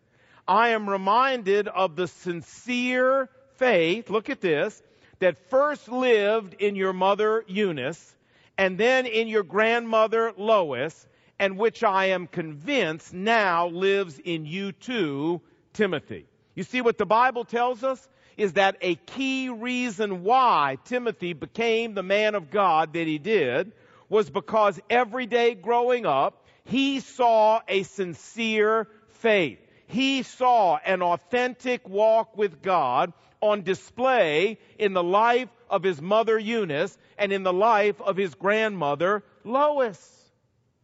I 0.46 0.68
am 0.68 0.88
reminded 0.88 1.66
of 1.66 1.96
the 1.96 2.06
sincere 2.06 3.28
faith, 3.56 4.10
look 4.10 4.30
at 4.30 4.40
this, 4.40 4.80
that 5.18 5.50
first 5.50 5.88
lived 5.88 6.54
in 6.54 6.76
your 6.76 6.92
mother 6.92 7.44
Eunice 7.46 8.14
and 8.58 8.78
then 8.78 9.06
in 9.06 9.28
your 9.28 9.42
grandmother 9.42 10.32
Lois, 10.36 11.06
and 11.38 11.58
which 11.58 11.84
I 11.84 12.06
am 12.06 12.26
convinced 12.26 13.12
now 13.12 13.68
lives 13.68 14.18
in 14.18 14.46
you 14.46 14.72
too, 14.72 15.42
Timothy. 15.74 16.26
You 16.54 16.62
see 16.62 16.80
what 16.80 16.96
the 16.96 17.04
Bible 17.06 17.44
tells 17.44 17.84
us? 17.84 18.08
Is 18.38 18.54
that 18.54 18.76
a 18.80 18.94
key 18.94 19.50
reason 19.50 20.22
why 20.22 20.78
Timothy 20.84 21.34
became 21.34 21.94
the 21.94 22.02
man 22.02 22.34
of 22.34 22.50
God 22.50 22.94
that 22.94 23.06
he 23.06 23.18
did 23.18 23.72
was 24.08 24.30
because 24.30 24.80
every 24.88 25.26
day 25.26 25.54
growing 25.54 26.06
up, 26.06 26.46
he 26.64 27.00
saw 27.00 27.60
a 27.68 27.82
sincere 27.82 28.88
faith. 29.08 29.58
He 29.86 30.22
saw 30.22 30.78
an 30.84 31.02
authentic 31.02 31.88
walk 31.88 32.36
with 32.36 32.62
God 32.62 33.12
on 33.40 33.62
display 33.62 34.58
in 34.78 34.92
the 34.92 35.02
life 35.02 35.48
of 35.68 35.82
his 35.82 36.00
mother 36.00 36.38
Eunice 36.38 36.96
and 37.18 37.32
in 37.32 37.42
the 37.42 37.52
life 37.52 38.00
of 38.00 38.16
his 38.16 38.34
grandmother 38.34 39.22
Lois. 39.44 40.12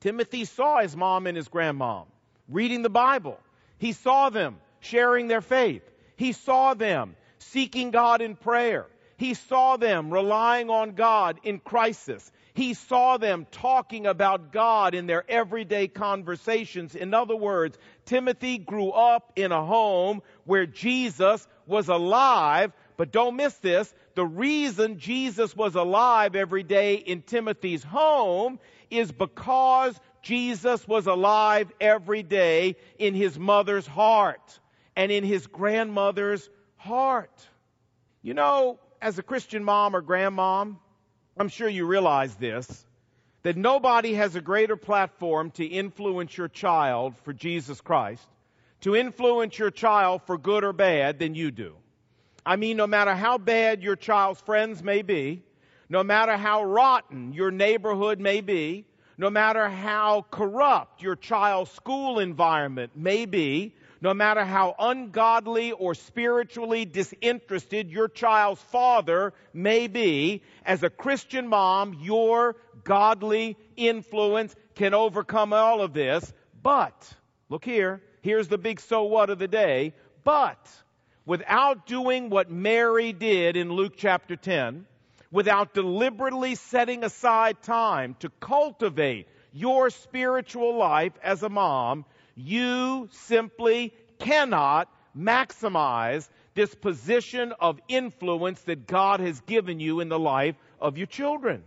Timothy 0.00 0.44
saw 0.44 0.80
his 0.80 0.96
mom 0.96 1.26
and 1.26 1.36
his 1.36 1.48
grandmom 1.48 2.06
reading 2.48 2.82
the 2.82 2.90
Bible. 2.90 3.38
He 3.78 3.92
saw 3.92 4.30
them 4.30 4.58
sharing 4.80 5.28
their 5.28 5.40
faith. 5.40 5.82
He 6.16 6.32
saw 6.32 6.74
them 6.74 7.16
seeking 7.38 7.90
God 7.90 8.20
in 8.20 8.36
prayer. 8.36 8.86
He 9.16 9.34
saw 9.34 9.76
them 9.76 10.12
relying 10.12 10.70
on 10.70 10.92
God 10.92 11.38
in 11.44 11.60
crisis. 11.60 12.30
He 12.54 12.74
saw 12.74 13.16
them 13.16 13.46
talking 13.50 14.06
about 14.06 14.52
God 14.52 14.94
in 14.94 15.06
their 15.06 15.24
everyday 15.30 15.88
conversations. 15.88 16.94
In 16.94 17.14
other 17.14 17.36
words, 17.36 17.78
Timothy 18.04 18.58
grew 18.58 18.90
up 18.90 19.32
in 19.36 19.52
a 19.52 19.64
home 19.64 20.22
where 20.44 20.66
Jesus 20.66 21.46
was 21.66 21.88
alive, 21.88 22.72
but 22.96 23.12
don't 23.12 23.36
miss 23.36 23.54
this. 23.58 23.92
The 24.14 24.26
reason 24.26 24.98
Jesus 24.98 25.56
was 25.56 25.74
alive 25.74 26.36
every 26.36 26.62
day 26.62 26.94
in 26.94 27.22
Timothy's 27.22 27.82
home 27.82 28.58
is 28.90 29.10
because 29.10 29.98
Jesus 30.22 30.86
was 30.86 31.06
alive 31.06 31.72
every 31.80 32.22
day 32.22 32.76
in 32.98 33.14
his 33.14 33.38
mother's 33.38 33.86
heart 33.86 34.60
and 34.94 35.10
in 35.10 35.24
his 35.24 35.46
grandmother's 35.46 36.48
heart. 36.76 37.48
You 38.22 38.34
know, 38.34 38.78
as 39.00 39.18
a 39.18 39.22
Christian 39.22 39.64
mom 39.64 39.96
or 39.96 40.02
grandmom, 40.02 40.76
I'm 41.36 41.48
sure 41.48 41.68
you 41.68 41.86
realize 41.86 42.34
this, 42.36 42.86
that 43.42 43.56
nobody 43.56 44.14
has 44.14 44.36
a 44.36 44.40
greater 44.40 44.76
platform 44.76 45.50
to 45.52 45.64
influence 45.64 46.36
your 46.36 46.48
child 46.48 47.16
for 47.24 47.32
Jesus 47.32 47.80
Christ, 47.80 48.26
to 48.82 48.94
influence 48.96 49.58
your 49.58 49.70
child 49.70 50.22
for 50.26 50.36
good 50.36 50.64
or 50.64 50.72
bad 50.72 51.18
than 51.18 51.34
you 51.34 51.50
do. 51.50 51.74
I 52.44 52.56
mean, 52.56 52.76
no 52.76 52.86
matter 52.86 53.14
how 53.14 53.38
bad 53.38 53.82
your 53.82 53.96
child's 53.96 54.40
friends 54.40 54.82
may 54.82 55.02
be, 55.02 55.42
no 55.88 56.02
matter 56.02 56.36
how 56.36 56.64
rotten 56.64 57.32
your 57.32 57.50
neighborhood 57.50 58.18
may 58.20 58.40
be, 58.40 58.84
no 59.16 59.30
matter 59.30 59.68
how 59.68 60.26
corrupt 60.30 61.02
your 61.02 61.14
child's 61.14 61.70
school 61.70 62.18
environment 62.18 62.92
may 62.96 63.26
be, 63.26 63.74
no 64.00 64.12
matter 64.12 64.44
how 64.44 64.74
ungodly 64.76 65.70
or 65.70 65.94
spiritually 65.94 66.84
disinterested 66.84 67.88
your 67.88 68.08
child's 68.08 68.60
father 68.62 69.32
may 69.52 69.86
be, 69.86 70.42
as 70.64 70.82
a 70.82 70.90
Christian 70.90 71.46
mom, 71.46 71.98
your 72.00 72.56
godly 72.82 73.56
influence 73.76 74.56
can 74.74 74.92
overcome 74.92 75.52
all 75.52 75.80
of 75.82 75.92
this. 75.92 76.32
But, 76.60 77.14
look 77.48 77.64
here, 77.64 78.02
here's 78.22 78.48
the 78.48 78.58
big 78.58 78.80
so 78.80 79.04
what 79.04 79.30
of 79.30 79.38
the 79.38 79.48
day. 79.48 79.92
But, 80.24 80.70
without 81.26 81.86
doing 81.86 82.30
what 82.30 82.50
Mary 82.50 83.12
did 83.12 83.56
in 83.56 83.70
Luke 83.70 83.94
chapter 83.96 84.36
10, 84.36 84.86
without 85.30 85.74
deliberately 85.74 86.54
setting 86.54 87.04
aside 87.04 87.62
time 87.62 88.16
to 88.20 88.30
cultivate 88.40 89.26
your 89.52 89.90
spiritual 89.90 90.76
life 90.76 91.12
as 91.22 91.42
a 91.42 91.48
mom, 91.48 92.04
you 92.34 93.08
simply 93.12 93.92
cannot 94.18 94.88
maximize 95.16 96.28
this 96.54 96.74
position 96.74 97.52
of 97.60 97.80
influence 97.88 98.60
that 98.62 98.86
God 98.86 99.20
has 99.20 99.40
given 99.40 99.80
you 99.80 100.00
in 100.00 100.08
the 100.08 100.18
life 100.18 100.56
of 100.80 100.96
your 100.96 101.06
children. 101.06 101.62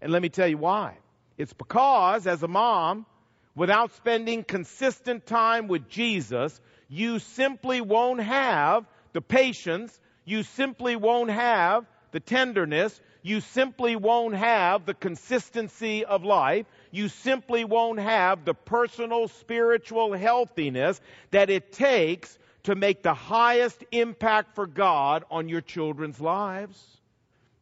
And 0.00 0.12
let 0.12 0.22
me 0.22 0.28
tell 0.28 0.48
you 0.48 0.58
why. 0.58 0.96
It's 1.38 1.52
because, 1.52 2.26
as 2.26 2.42
a 2.42 2.48
mom, 2.48 3.06
without 3.56 3.92
spending 3.94 4.44
consistent 4.44 5.26
time 5.26 5.66
with 5.66 5.88
Jesus, 5.88 6.60
you 6.88 7.18
simply 7.18 7.80
won't 7.80 8.20
have 8.20 8.86
the 9.12 9.22
patience, 9.22 9.98
you 10.24 10.44
simply 10.44 10.94
won't 10.94 11.30
have 11.30 11.86
the 12.12 12.20
tenderness, 12.20 13.00
you 13.22 13.40
simply 13.40 13.96
won't 13.96 14.34
have 14.34 14.86
the 14.86 14.94
consistency 14.94 16.04
of 16.04 16.22
life, 16.22 16.66
you 16.92 17.08
simply 17.08 17.64
won't 17.64 17.98
have 17.98 18.44
the 18.44 18.54
personal 18.54 19.26
spiritual 19.26 20.12
healthiness 20.12 21.00
that 21.32 21.50
it 21.50 21.72
takes 21.72 22.38
to 22.64 22.74
make 22.74 23.02
the 23.02 23.14
highest 23.14 23.82
impact 23.90 24.54
for 24.54 24.66
God 24.66 25.24
on 25.30 25.48
your 25.48 25.60
children's 25.60 26.20
lives. 26.20 26.80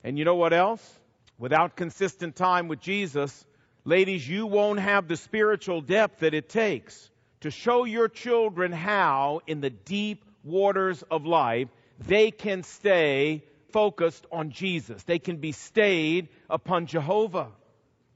And 0.02 0.18
you 0.18 0.24
know 0.24 0.34
what 0.34 0.52
else? 0.52 1.00
Without 1.38 1.76
consistent 1.76 2.36
time 2.36 2.68
with 2.68 2.80
Jesus, 2.80 3.46
ladies, 3.84 4.28
you 4.28 4.46
won't 4.46 4.80
have 4.80 5.08
the 5.08 5.16
spiritual 5.16 5.80
depth 5.80 6.20
that 6.20 6.34
it 6.34 6.48
takes 6.48 7.10
to 7.40 7.50
show 7.50 7.84
your 7.84 8.08
children 8.08 8.72
how, 8.72 9.40
in 9.46 9.60
the 9.60 9.70
deep 9.70 10.24
waters 10.42 11.02
of 11.10 11.26
life, 11.26 11.68
they 12.06 12.30
can 12.30 12.62
stay 12.62 13.44
focused 13.72 14.24
on 14.32 14.50
Jesus. 14.50 15.02
They 15.02 15.18
can 15.18 15.36
be 15.36 15.52
stayed 15.52 16.28
upon 16.48 16.86
Jehovah. 16.86 17.48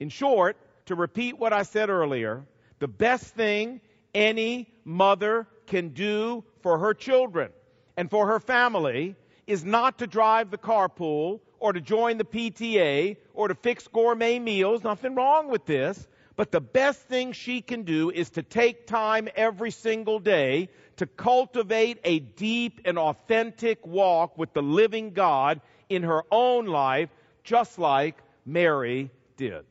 In 0.01 0.09
short, 0.09 0.57
to 0.87 0.95
repeat 0.95 1.39
what 1.39 1.53
I 1.53 1.65
said 1.65 1.91
earlier, 1.91 2.45
the 2.79 2.89
best 2.89 3.35
thing 3.35 3.81
any 4.15 4.69
mother 4.85 5.47
can 5.67 5.91
do 5.91 6.45
for 6.63 6.79
her 6.79 6.95
children 6.95 7.51
and 7.97 8.11
for 8.11 8.29
her 8.29 8.41
family 8.41 9.17
is 9.47 9.65
not 9.65 9.99
to 9.99 10.07
drive 10.07 10.51
the 10.51 10.59
carpool 10.59 11.41
or 11.59 11.73
to 11.73 11.81
join 11.81 12.19
the 12.19 12.25
PTA 12.25 13.17
or 13.39 13.47
to 13.47 13.55
fix 13.55 13.87
gourmet 13.87 14.41
meals. 14.41 14.83
Nothing 14.83 15.15
wrong 15.15 15.49
with 15.49 15.65
this. 15.65 16.09
But 16.35 16.51
the 16.51 16.61
best 16.61 17.01
thing 17.03 17.31
she 17.31 17.61
can 17.61 17.85
do 17.85 18.11
is 18.11 18.31
to 18.31 18.43
take 18.43 18.89
time 18.89 19.29
every 19.37 19.71
single 19.71 20.19
day 20.19 20.71
to 20.97 21.07
cultivate 21.07 22.01
a 22.03 22.19
deep 22.19 22.81
and 22.85 22.99
authentic 22.99 23.87
walk 23.87 24.37
with 24.37 24.53
the 24.55 24.63
living 24.63 25.13
God 25.13 25.61
in 25.89 26.03
her 26.03 26.25
own 26.33 26.67
life, 26.67 27.11
just 27.45 27.79
like 27.79 28.21
Mary 28.45 29.09
did. 29.37 29.65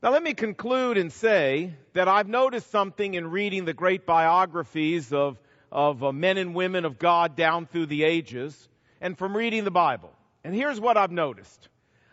Now, 0.00 0.12
let 0.12 0.22
me 0.22 0.34
conclude 0.34 0.96
and 0.96 1.12
say 1.12 1.74
that 1.94 2.06
I've 2.06 2.28
noticed 2.28 2.70
something 2.70 3.14
in 3.14 3.32
reading 3.32 3.64
the 3.64 3.74
great 3.74 4.06
biographies 4.06 5.12
of, 5.12 5.38
of 5.72 6.04
uh, 6.04 6.12
men 6.12 6.38
and 6.38 6.54
women 6.54 6.84
of 6.84 7.00
God 7.00 7.34
down 7.34 7.66
through 7.66 7.86
the 7.86 8.04
ages 8.04 8.68
and 9.00 9.18
from 9.18 9.36
reading 9.36 9.64
the 9.64 9.72
Bible. 9.72 10.12
And 10.44 10.54
here's 10.54 10.78
what 10.78 10.96
I've 10.96 11.10
noticed. 11.10 11.68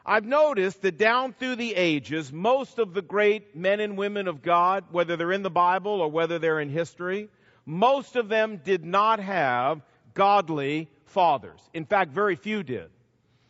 I've 0.05 0.25
noticed 0.25 0.81
that 0.81 0.97
down 0.97 1.33
through 1.33 1.55
the 1.55 1.75
ages, 1.75 2.31
most 2.31 2.77
of 2.77 2.93
the 2.93 3.01
great 3.01 3.55
men 3.55 3.79
and 3.79 3.97
women 3.97 4.27
of 4.27 4.41
God, 4.41 4.83
whether 4.91 5.15
they're 5.15 5.31
in 5.31 5.43
the 5.43 5.49
Bible 5.49 6.01
or 6.01 6.11
whether 6.11 6.39
they're 6.39 6.59
in 6.59 6.69
history, 6.69 7.29
most 7.65 8.17
of 8.17 8.27
them 8.27 8.59
did 8.63 8.83
not 8.83 9.21
have 9.21 9.81
godly 10.13 10.89
fathers. 11.05 11.61
In 11.73 11.85
fact, 11.85 12.11
very 12.11 12.35
few 12.35 12.63
did. 12.63 12.89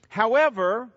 However, 0.10 0.90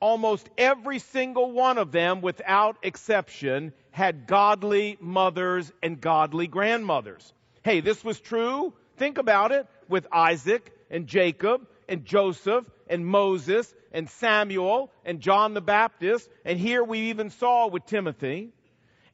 almost 0.00 0.50
every 0.58 0.98
single 0.98 1.52
one 1.52 1.78
of 1.78 1.92
them, 1.92 2.20
without 2.20 2.76
exception, 2.82 3.72
had 3.92 4.26
godly 4.26 4.98
mothers 5.00 5.72
and 5.84 6.00
godly 6.00 6.48
grandmothers. 6.48 7.32
Hey, 7.62 7.80
this 7.80 8.02
was 8.02 8.20
true. 8.20 8.74
Think 8.96 9.18
about 9.18 9.52
it 9.52 9.68
with 9.88 10.06
Isaac 10.10 10.72
and 10.90 11.06
Jacob 11.06 11.66
and 11.88 12.04
Joseph 12.04 12.68
and 12.88 13.06
Moses 13.06 13.72
and 13.96 14.10
Samuel 14.10 14.92
and 15.06 15.20
John 15.20 15.54
the 15.54 15.62
Baptist. 15.62 16.28
And 16.44 16.58
here 16.58 16.84
we 16.84 17.08
even 17.08 17.30
saw 17.30 17.66
with 17.68 17.86
Timothy. 17.86 18.50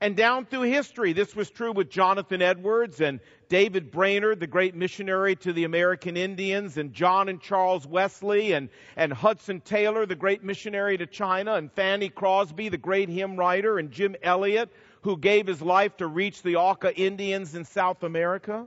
And 0.00 0.16
down 0.16 0.44
through 0.46 0.62
history, 0.62 1.12
this 1.12 1.36
was 1.36 1.48
true 1.48 1.70
with 1.70 1.88
Jonathan 1.88 2.42
Edwards 2.42 3.00
and 3.00 3.20
David 3.48 3.92
Brainerd, 3.92 4.40
the 4.40 4.48
great 4.48 4.74
missionary 4.74 5.36
to 5.36 5.52
the 5.52 5.62
American 5.62 6.16
Indians, 6.16 6.76
and 6.76 6.92
John 6.92 7.28
and 7.28 7.40
Charles 7.40 7.86
Wesley, 7.86 8.54
and, 8.54 8.68
and 8.96 9.12
Hudson 9.12 9.60
Taylor, 9.60 10.04
the 10.04 10.16
great 10.16 10.42
missionary 10.42 10.98
to 10.98 11.06
China, 11.06 11.54
and 11.54 11.70
Fanny 11.70 12.08
Crosby, 12.08 12.68
the 12.68 12.78
great 12.78 13.08
hymn 13.08 13.36
writer, 13.36 13.78
and 13.78 13.92
Jim 13.92 14.16
Elliot, 14.24 14.72
who 15.02 15.16
gave 15.16 15.46
his 15.46 15.62
life 15.62 15.96
to 15.98 16.08
reach 16.08 16.42
the 16.42 16.56
Auca 16.56 16.92
Indians 16.92 17.54
in 17.54 17.64
South 17.64 18.02
America. 18.02 18.66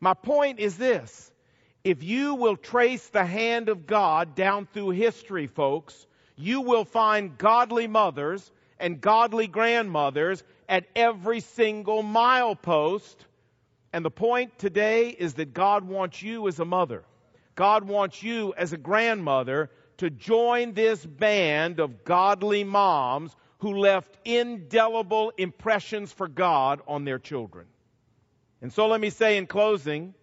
My 0.00 0.14
point 0.14 0.58
is 0.58 0.76
this. 0.76 1.30
If 1.84 2.02
you 2.02 2.34
will 2.34 2.56
trace 2.56 3.06
the 3.08 3.26
hand 3.26 3.68
of 3.68 3.86
God 3.86 4.34
down 4.34 4.66
through 4.72 4.90
history, 4.90 5.46
folks, 5.46 6.06
you 6.34 6.62
will 6.62 6.86
find 6.86 7.36
godly 7.36 7.86
mothers 7.86 8.50
and 8.80 9.02
godly 9.02 9.46
grandmothers 9.46 10.42
at 10.66 10.86
every 10.96 11.40
single 11.40 12.02
milepost. 12.02 13.16
And 13.92 14.02
the 14.02 14.10
point 14.10 14.58
today 14.58 15.10
is 15.10 15.34
that 15.34 15.52
God 15.52 15.84
wants 15.84 16.22
you 16.22 16.48
as 16.48 16.58
a 16.58 16.64
mother. 16.64 17.04
God 17.54 17.84
wants 17.84 18.22
you 18.22 18.54
as 18.56 18.72
a 18.72 18.78
grandmother 18.78 19.70
to 19.98 20.08
join 20.08 20.72
this 20.72 21.04
band 21.04 21.80
of 21.80 22.02
godly 22.02 22.64
moms 22.64 23.36
who 23.58 23.76
left 23.76 24.16
indelible 24.24 25.32
impressions 25.36 26.12
for 26.12 26.28
God 26.28 26.80
on 26.88 27.04
their 27.04 27.18
children. 27.18 27.66
And 28.62 28.72
so 28.72 28.86
let 28.86 29.02
me 29.02 29.10
say 29.10 29.36
in 29.36 29.46
closing 29.46 30.14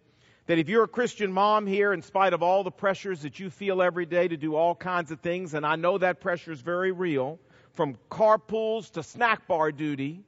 that 0.47 0.58
if 0.58 0.69
you're 0.69 0.84
a 0.84 0.88
Christian 0.88 1.32
mom 1.32 1.67
here, 1.67 1.93
in 1.93 2.01
spite 2.01 2.34
of 2.34 2.41
all 2.43 2.63
the 2.63 2.71
pressures 2.71 3.21
that 3.21 3.39
you 3.39 3.49
feel 3.49 3.82
every 3.82 4.06
day 4.06 4.27
to 4.27 4.38
do 4.38 4.56
all 4.56 4.75
kinds 4.75 5.12
of 5.12 5.19
things, 5.19 5.54
and 5.54 5.65
I 5.65 5.75
know 5.75 5.97
that 5.97 6.19
pressure 6.19 6.51
is 6.51 6.62
very 6.62 6.91
real, 6.91 7.39
from 7.73 7.97
carpools 8.10 8.91
to 8.91 9.04
snack 9.04 9.47
bar 9.47 9.71
duty. 9.71 10.23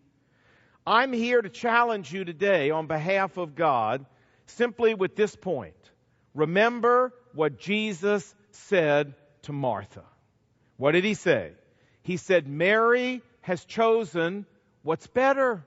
I'm 0.86 1.14
here 1.14 1.42
to 1.42 1.50
challenge 1.50 2.14
you 2.14 2.26
today 2.26 2.70
on 2.70 2.88
behalf 2.88 3.38
of 3.38 3.56
God 3.56 4.06
simply 4.46 4.94
with 4.94 5.16
this 5.16 5.36
point. 5.36 5.76
Remember 6.34 7.14
what 7.34 7.60
Jesus 7.60 8.34
said 8.52 9.14
to 9.44 9.54
Martha. 9.54 10.04
What 10.78 10.92
did 10.92 11.04
he 11.04 11.14
say? 11.14 11.52
He 12.02 12.18
said, 12.18 12.48
Mary 12.48 13.22
has 13.42 13.64
chosen 13.66 14.46
what's 14.82 15.08
better. 15.08 15.66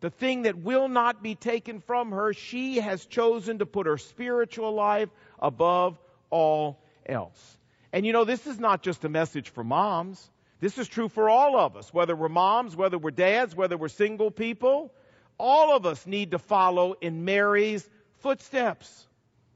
The 0.00 0.10
thing 0.10 0.42
that 0.42 0.58
will 0.58 0.88
not 0.88 1.22
be 1.22 1.34
taken 1.34 1.80
from 1.80 2.12
her, 2.12 2.32
she 2.32 2.80
has 2.80 3.06
chosen 3.06 3.58
to 3.58 3.66
put 3.66 3.86
her 3.86 3.98
spiritual 3.98 4.72
life 4.72 5.08
above 5.38 5.98
all 6.30 6.78
else. 7.06 7.56
And 7.92 8.04
you 8.04 8.12
know, 8.12 8.24
this 8.24 8.46
is 8.46 8.58
not 8.58 8.82
just 8.82 9.04
a 9.04 9.08
message 9.08 9.50
for 9.50 9.64
moms. 9.64 10.30
This 10.60 10.78
is 10.78 10.88
true 10.88 11.08
for 11.08 11.28
all 11.28 11.58
of 11.58 11.76
us, 11.76 11.92
whether 11.92 12.16
we're 12.16 12.28
moms, 12.28 12.76
whether 12.76 12.98
we're 12.98 13.10
dads, 13.10 13.54
whether 13.54 13.76
we're 13.76 13.88
single 13.88 14.30
people. 14.30 14.92
All 15.38 15.76
of 15.76 15.84
us 15.86 16.06
need 16.06 16.30
to 16.30 16.38
follow 16.38 16.94
in 17.00 17.24
Mary's 17.24 17.88
footsteps. 18.20 19.06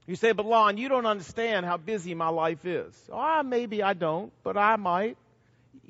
You 0.07 0.16
say, 0.16 0.33
but 0.33 0.44
Lon, 0.44 0.76
you 0.76 0.88
don't 0.88 1.07
understand 1.07 1.64
how 1.64 1.76
busy 1.76 2.14
my 2.14 2.29
life 2.29 2.64
is. 2.64 2.94
Ah, 3.12 3.38
oh, 3.40 3.42
maybe 3.42 3.83
I 3.83 3.94
don't, 3.94 4.33
but 4.42 4.57
I 4.57 4.76
might. 4.76 5.16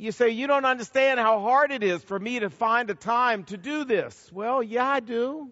You 0.01 0.13
say, 0.13 0.31
you 0.31 0.47
don't 0.47 0.65
understand 0.65 1.21
how 1.21 1.41
hard 1.41 1.71
it 1.71 1.83
is 1.83 2.03
for 2.03 2.19
me 2.19 2.41
to 2.41 2.49
find 2.49 2.89
a 2.89 2.95
time 2.95 3.45
to 3.45 3.59
do 3.59 3.85
this. 3.85 4.31
Well, 4.33 4.63
yeah, 4.63 4.89
I 4.89 5.01
do. 5.01 5.51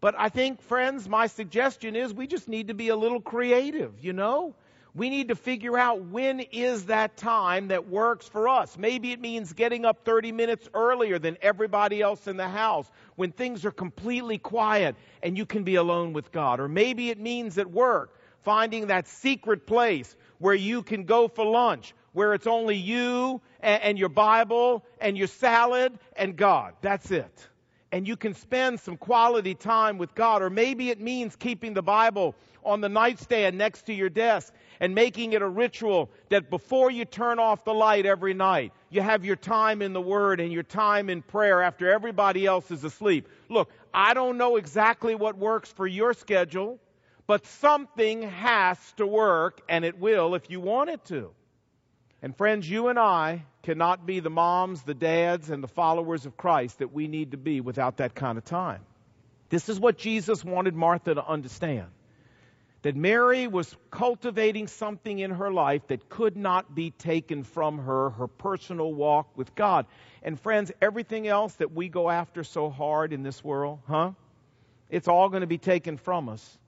But 0.00 0.16
I 0.18 0.30
think, 0.30 0.60
friends, 0.62 1.08
my 1.08 1.28
suggestion 1.28 1.94
is 1.94 2.12
we 2.12 2.26
just 2.26 2.48
need 2.48 2.68
to 2.68 2.74
be 2.74 2.88
a 2.88 2.96
little 2.96 3.20
creative, 3.20 3.92
you 4.00 4.12
know? 4.12 4.54
we 4.94 5.08
need 5.08 5.28
to 5.28 5.34
figure 5.34 5.78
out 5.78 6.04
when 6.06 6.40
is 6.40 6.86
that 6.86 7.16
time 7.16 7.68
that 7.68 7.88
works 7.88 8.28
for 8.28 8.46
us. 8.46 8.76
Maybe 8.76 9.12
it 9.12 9.20
means 9.20 9.52
getting 9.54 9.86
up 9.86 10.04
30 10.04 10.32
minutes 10.32 10.68
earlier 10.74 11.18
than 11.18 11.38
everybody 11.40 12.02
else 12.02 12.26
in 12.26 12.36
the 12.36 12.48
house 12.48 12.90
when 13.16 13.32
things 13.32 13.64
are 13.64 13.70
completely 13.70 14.36
quiet 14.36 14.94
and 15.22 15.38
you 15.38 15.46
can 15.46 15.64
be 15.64 15.76
alone 15.76 16.12
with 16.12 16.30
God. 16.30 16.60
Or 16.60 16.68
maybe 16.68 17.08
it 17.08 17.18
means 17.18 17.56
at 17.56 17.70
work 17.70 18.18
finding 18.42 18.88
that 18.88 19.08
secret 19.08 19.66
place 19.66 20.14
where 20.38 20.54
you 20.54 20.82
can 20.82 21.04
go 21.04 21.28
for 21.28 21.44
lunch, 21.44 21.94
where 22.12 22.34
it's 22.34 22.46
only 22.46 22.76
you 22.76 23.40
and, 23.60 23.82
and 23.82 23.98
your 23.98 24.08
Bible 24.08 24.84
and 25.00 25.16
your 25.16 25.28
salad 25.28 25.98
and 26.16 26.36
God. 26.36 26.74
That's 26.80 27.10
it 27.10 27.48
and 27.92 28.08
you 28.08 28.16
can 28.16 28.34
spend 28.34 28.80
some 28.80 28.96
quality 28.96 29.54
time 29.54 29.98
with 29.98 30.14
God. 30.14 30.42
Or 30.42 30.48
maybe 30.48 30.88
it 30.88 30.98
means 30.98 31.36
keeping 31.36 31.74
the 31.74 31.82
Bible 31.82 32.34
on 32.64 32.80
the 32.80 32.88
nightstand 32.88 33.58
next 33.58 33.86
to 33.86 33.92
your 33.92 34.08
desk 34.08 34.52
and 34.80 34.94
making 34.94 35.34
it 35.34 35.42
a 35.42 35.48
ritual 35.48 36.10
that 36.30 36.48
before 36.48 36.90
you 36.90 37.04
turn 37.04 37.38
off 37.38 37.64
the 37.64 37.74
light 37.74 38.06
every 38.06 38.32
night, 38.32 38.72
you 38.88 39.02
have 39.02 39.24
your 39.24 39.36
time 39.36 39.82
in 39.82 39.92
the 39.92 40.00
Word 40.00 40.40
and 40.40 40.52
your 40.52 40.62
time 40.62 41.10
in 41.10 41.20
prayer 41.20 41.62
after 41.62 41.92
everybody 41.92 42.46
else 42.46 42.70
is 42.70 42.82
asleep. 42.82 43.28
Look, 43.50 43.70
I 43.92 44.14
don't 44.14 44.38
know 44.38 44.56
exactly 44.56 45.14
what 45.14 45.36
works 45.36 45.70
for 45.70 45.86
your 45.86 46.14
schedule, 46.14 46.80
but 47.26 47.46
something 47.46 48.22
has 48.22 48.78
to 48.96 49.06
work, 49.06 49.60
and 49.68 49.84
it 49.84 49.98
will 49.98 50.34
if 50.34 50.50
you 50.50 50.60
want 50.60 50.88
it 50.88 51.04
to. 51.06 51.30
And 52.22 52.36
friends, 52.36 52.70
you 52.70 52.88
and 52.88 52.98
I 52.98 53.44
cannot 53.62 54.06
be 54.06 54.20
the 54.20 54.30
moms, 54.30 54.82
the 54.82 54.94
dads, 54.94 55.50
and 55.50 55.62
the 55.62 55.68
followers 55.68 56.24
of 56.24 56.36
Christ 56.36 56.78
that 56.78 56.92
we 56.92 57.08
need 57.08 57.32
to 57.32 57.36
be 57.36 57.60
without 57.60 57.96
that 57.96 58.14
kind 58.14 58.38
of 58.38 58.44
time. 58.44 58.80
This 59.48 59.68
is 59.68 59.78
what 59.78 59.98
Jesus 59.98 60.44
wanted 60.44 60.74
Martha 60.74 61.14
to 61.14 61.26
understand 61.26 61.88
that 62.82 62.96
Mary 62.96 63.46
was 63.46 63.74
cultivating 63.90 64.66
something 64.66 65.18
in 65.18 65.30
her 65.30 65.52
life 65.52 65.86
that 65.86 66.08
could 66.08 66.36
not 66.36 66.74
be 66.74 66.90
taken 66.90 67.44
from 67.44 67.78
her, 67.78 68.10
her 68.10 68.26
personal 68.26 68.92
walk 68.92 69.36
with 69.36 69.54
God. 69.54 69.86
And 70.22 70.38
friends, 70.38 70.72
everything 70.80 71.28
else 71.28 71.54
that 71.54 71.72
we 71.72 71.88
go 71.88 72.10
after 72.10 72.42
so 72.42 72.70
hard 72.70 73.12
in 73.12 73.22
this 73.22 73.42
world, 73.42 73.78
huh? 73.86 74.12
It's 74.90 75.08
all 75.08 75.28
going 75.28 75.42
to 75.42 75.46
be 75.46 75.58
taken 75.58 75.96
from 75.96 76.28
us, 76.28 76.58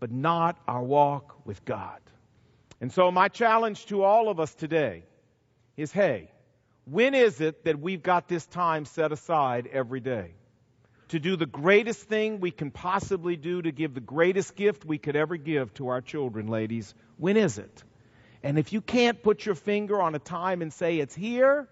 but 0.00 0.10
not 0.10 0.58
our 0.66 0.82
walk 0.82 1.46
with 1.46 1.64
God. 1.64 2.00
And 2.80 2.92
so, 2.92 3.10
my 3.10 3.28
challenge 3.28 3.86
to 3.86 4.02
all 4.02 4.28
of 4.28 4.40
us 4.40 4.54
today 4.54 5.04
is 5.76 5.92
hey, 5.92 6.30
when 6.84 7.14
is 7.14 7.40
it 7.40 7.64
that 7.64 7.78
we've 7.78 8.02
got 8.02 8.28
this 8.28 8.46
time 8.46 8.84
set 8.84 9.12
aside 9.12 9.68
every 9.72 10.00
day? 10.00 10.34
to 11.10 11.18
do 11.18 11.34
the 11.34 11.46
greatest 11.46 12.00
thing 12.02 12.38
we 12.38 12.52
can 12.52 12.70
possibly 12.70 13.36
do 13.36 13.60
to 13.60 13.72
give 13.72 13.94
the 13.94 14.00
greatest 14.00 14.54
gift 14.54 14.84
we 14.84 14.96
could 14.96 15.16
ever 15.16 15.36
give 15.36 15.74
to 15.74 15.88
our 15.88 16.00
children, 16.00 16.46
ladies. 16.46 16.94
When 17.18 17.36
is 17.36 17.58
it? 17.58 17.82
And 18.44 18.58
if 18.58 18.72
you 18.72 18.80
can't 18.80 19.20
put 19.20 19.44
your 19.44 19.56
finger 19.56 20.00
on 20.00 20.14
a 20.14 20.20
time 20.20 20.62
and 20.62 20.72
say 20.72 20.98
it's 20.98 21.14
here, 21.14 21.68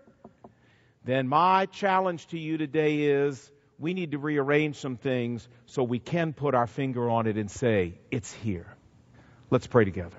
then 1.04 1.28
my 1.28 1.66
challenge 1.66 2.26
to 2.28 2.38
you 2.38 2.58
today 2.58 3.02
is 3.02 3.50
we 3.78 3.94
need 3.94 4.10
to 4.10 4.18
rearrange 4.18 4.76
some 4.76 4.96
things 4.96 5.48
so 5.66 5.84
we 5.84 6.00
can 6.00 6.32
put 6.32 6.56
our 6.56 6.66
finger 6.66 7.08
on 7.08 7.28
it 7.28 7.36
and 7.36 7.48
say, 7.48 7.94
it's 8.10 8.32
here. 8.32 8.66
Let's 9.50 9.68
pray 9.68 9.84
together. 9.84 10.18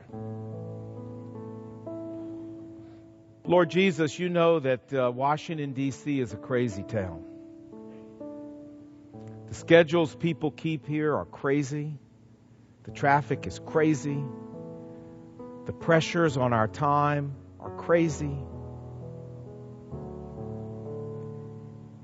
Lord 3.49 3.71
Jesus, 3.71 4.19
you 4.19 4.29
know 4.29 4.59
that 4.59 4.93
uh, 4.93 5.11
Washington, 5.11 5.73
D.C. 5.73 6.19
is 6.19 6.33
a 6.33 6.37
crazy 6.37 6.83
town. 6.83 7.23
The 9.47 9.55
schedules 9.55 10.15
people 10.15 10.51
keep 10.51 10.85
here 10.85 11.15
are 11.15 11.25
crazy. 11.25 11.97
The 12.83 12.91
traffic 12.91 13.47
is 13.47 13.59
crazy. 13.65 14.23
The 15.65 15.71
pressures 15.73 16.37
on 16.37 16.53
our 16.53 16.67
time 16.67 17.33
are 17.59 17.71
crazy. 17.71 18.37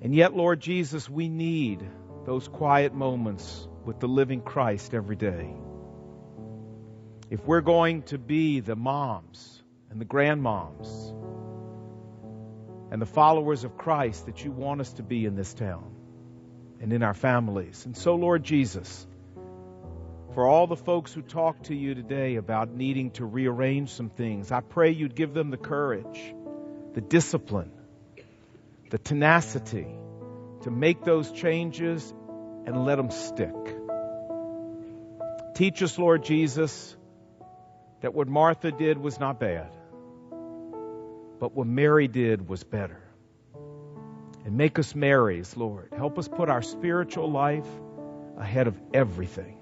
And 0.02 0.16
yet, 0.16 0.36
Lord 0.36 0.60
Jesus, 0.60 1.08
we 1.08 1.30
need 1.30 1.88
those 2.26 2.48
quiet 2.48 2.96
moments 2.96 3.68
with 3.86 4.00
the 4.00 4.08
living 4.08 4.42
Christ 4.42 4.96
every 4.96 5.16
day. 5.16 5.54
If 7.30 7.46
we're 7.46 7.62
going 7.62 8.02
to 8.14 8.18
be 8.18 8.62
the 8.62 8.76
moms 8.76 9.62
and 9.92 10.02
the 10.02 10.06
grandmoms 10.06 11.14
and 12.96 13.02
the 13.02 13.06
followers 13.06 13.66
of 13.66 13.78
Christ 13.78 14.26
that 14.28 14.46
you 14.46 14.52
want 14.52 14.80
us 14.80 14.94
to 14.94 15.04
be 15.04 15.26
in 15.26 15.36
this 15.36 15.54
town, 15.54 15.84
and 16.80 16.94
in 16.94 17.04
our 17.04 17.14
families. 17.14 17.86
And 17.86 17.98
so, 17.98 18.16
Lord 18.16 18.42
Jesus, 18.42 19.06
for 20.34 20.48
all 20.48 20.66
the 20.66 20.78
folks 20.78 21.12
who 21.12 21.22
talk 21.22 21.62
to 21.64 21.76
you 21.76 21.94
today 21.94 22.38
about 22.38 22.70
needing 22.74 23.12
to 23.12 23.26
rearrange 23.26 23.90
some 23.90 24.10
things, 24.10 24.50
I 24.50 24.62
pray 24.62 24.92
you'd 24.92 25.14
give 25.14 25.34
them 25.34 25.50
the 25.50 25.58
courage, 25.58 26.34
the 26.94 27.02
discipline, 27.02 27.74
the 28.92 28.98
tenacity 28.98 29.88
to 30.62 30.72
make 30.72 31.04
those 31.04 31.30
changes 31.34 32.14
and 32.66 32.86
let 32.86 32.96
them 32.96 33.12
stick. 33.12 33.76
Teach 35.54 35.84
us, 35.84 36.00
Lord 36.00 36.24
Jesus, 36.24 36.96
that 38.00 38.14
what 38.14 38.30
Martha 38.30 38.72
did 38.72 38.98
was 38.98 39.20
not 39.20 39.38
bad, 39.38 39.75
but 41.40 41.54
what 41.54 41.68
Mary 41.68 42.08
did 42.08 42.48
was 42.48 42.64
better 42.64 43.02
and 44.46 44.56
make 44.56 44.78
us 44.78 44.94
Marys, 44.94 45.58
Lord. 45.58 45.92
Help 45.98 46.20
us 46.20 46.28
put 46.28 46.50
our 46.50 46.62
spiritual 46.62 47.32
life 47.32 47.68
ahead 48.38 48.68
of 48.68 48.80
everything 48.94 49.58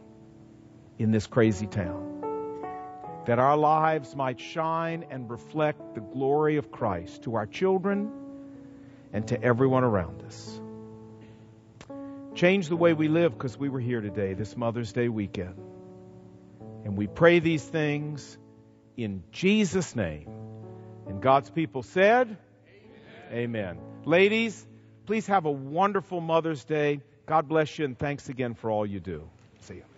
in 1.00 1.12
this 1.12 1.26
crazy 1.26 1.68
town. 1.68 2.10
That 3.26 3.40
our 3.40 3.56
lives 3.56 4.14
might 4.14 4.42
shine 4.42 5.06
and 5.10 5.30
reflect 5.30 5.96
the 5.96 6.02
glory 6.02 6.58
of 6.58 6.70
Christ 6.70 7.24
to 7.24 7.36
our 7.36 7.46
children 7.46 8.12
and 9.14 9.26
to 9.30 9.42
everyone 9.42 9.86
around 9.86 10.22
us. 10.24 10.60
Change 12.36 12.68
the 12.68 12.76
way 12.76 12.94
we 12.94 13.08
live 13.08 13.32
because 13.32 13.58
we 13.58 13.70
were 13.70 13.80
here 13.80 14.02
today, 14.02 14.34
this 14.34 14.58
Mother's 14.58 14.92
Day 14.92 15.08
weekend. 15.08 15.56
And 16.84 16.98
we 16.98 17.08
pray 17.08 17.40
these 17.40 17.64
things 17.64 18.38
in 18.98 19.24
Jesus' 19.32 19.96
name. 19.96 20.30
And 21.08 21.22
God's 21.22 21.50
people 21.50 21.84
said, 21.84 22.38
Amen. 23.32 23.78
Amen. 23.78 23.80
Ladies, 24.06 24.68
Please 25.06 25.28
have 25.28 25.46
a 25.46 25.52
wonderful 25.52 26.22
Mother's 26.22 26.64
Day. 26.64 27.02
God 27.26 27.48
bless 27.48 27.78
you, 27.78 27.86
and 27.86 27.98
thanks 27.98 28.30
again 28.30 28.54
for 28.54 28.72
all 28.72 28.86
you 28.86 29.00
do. 29.00 29.30
See 29.60 29.76
you. 29.76 29.93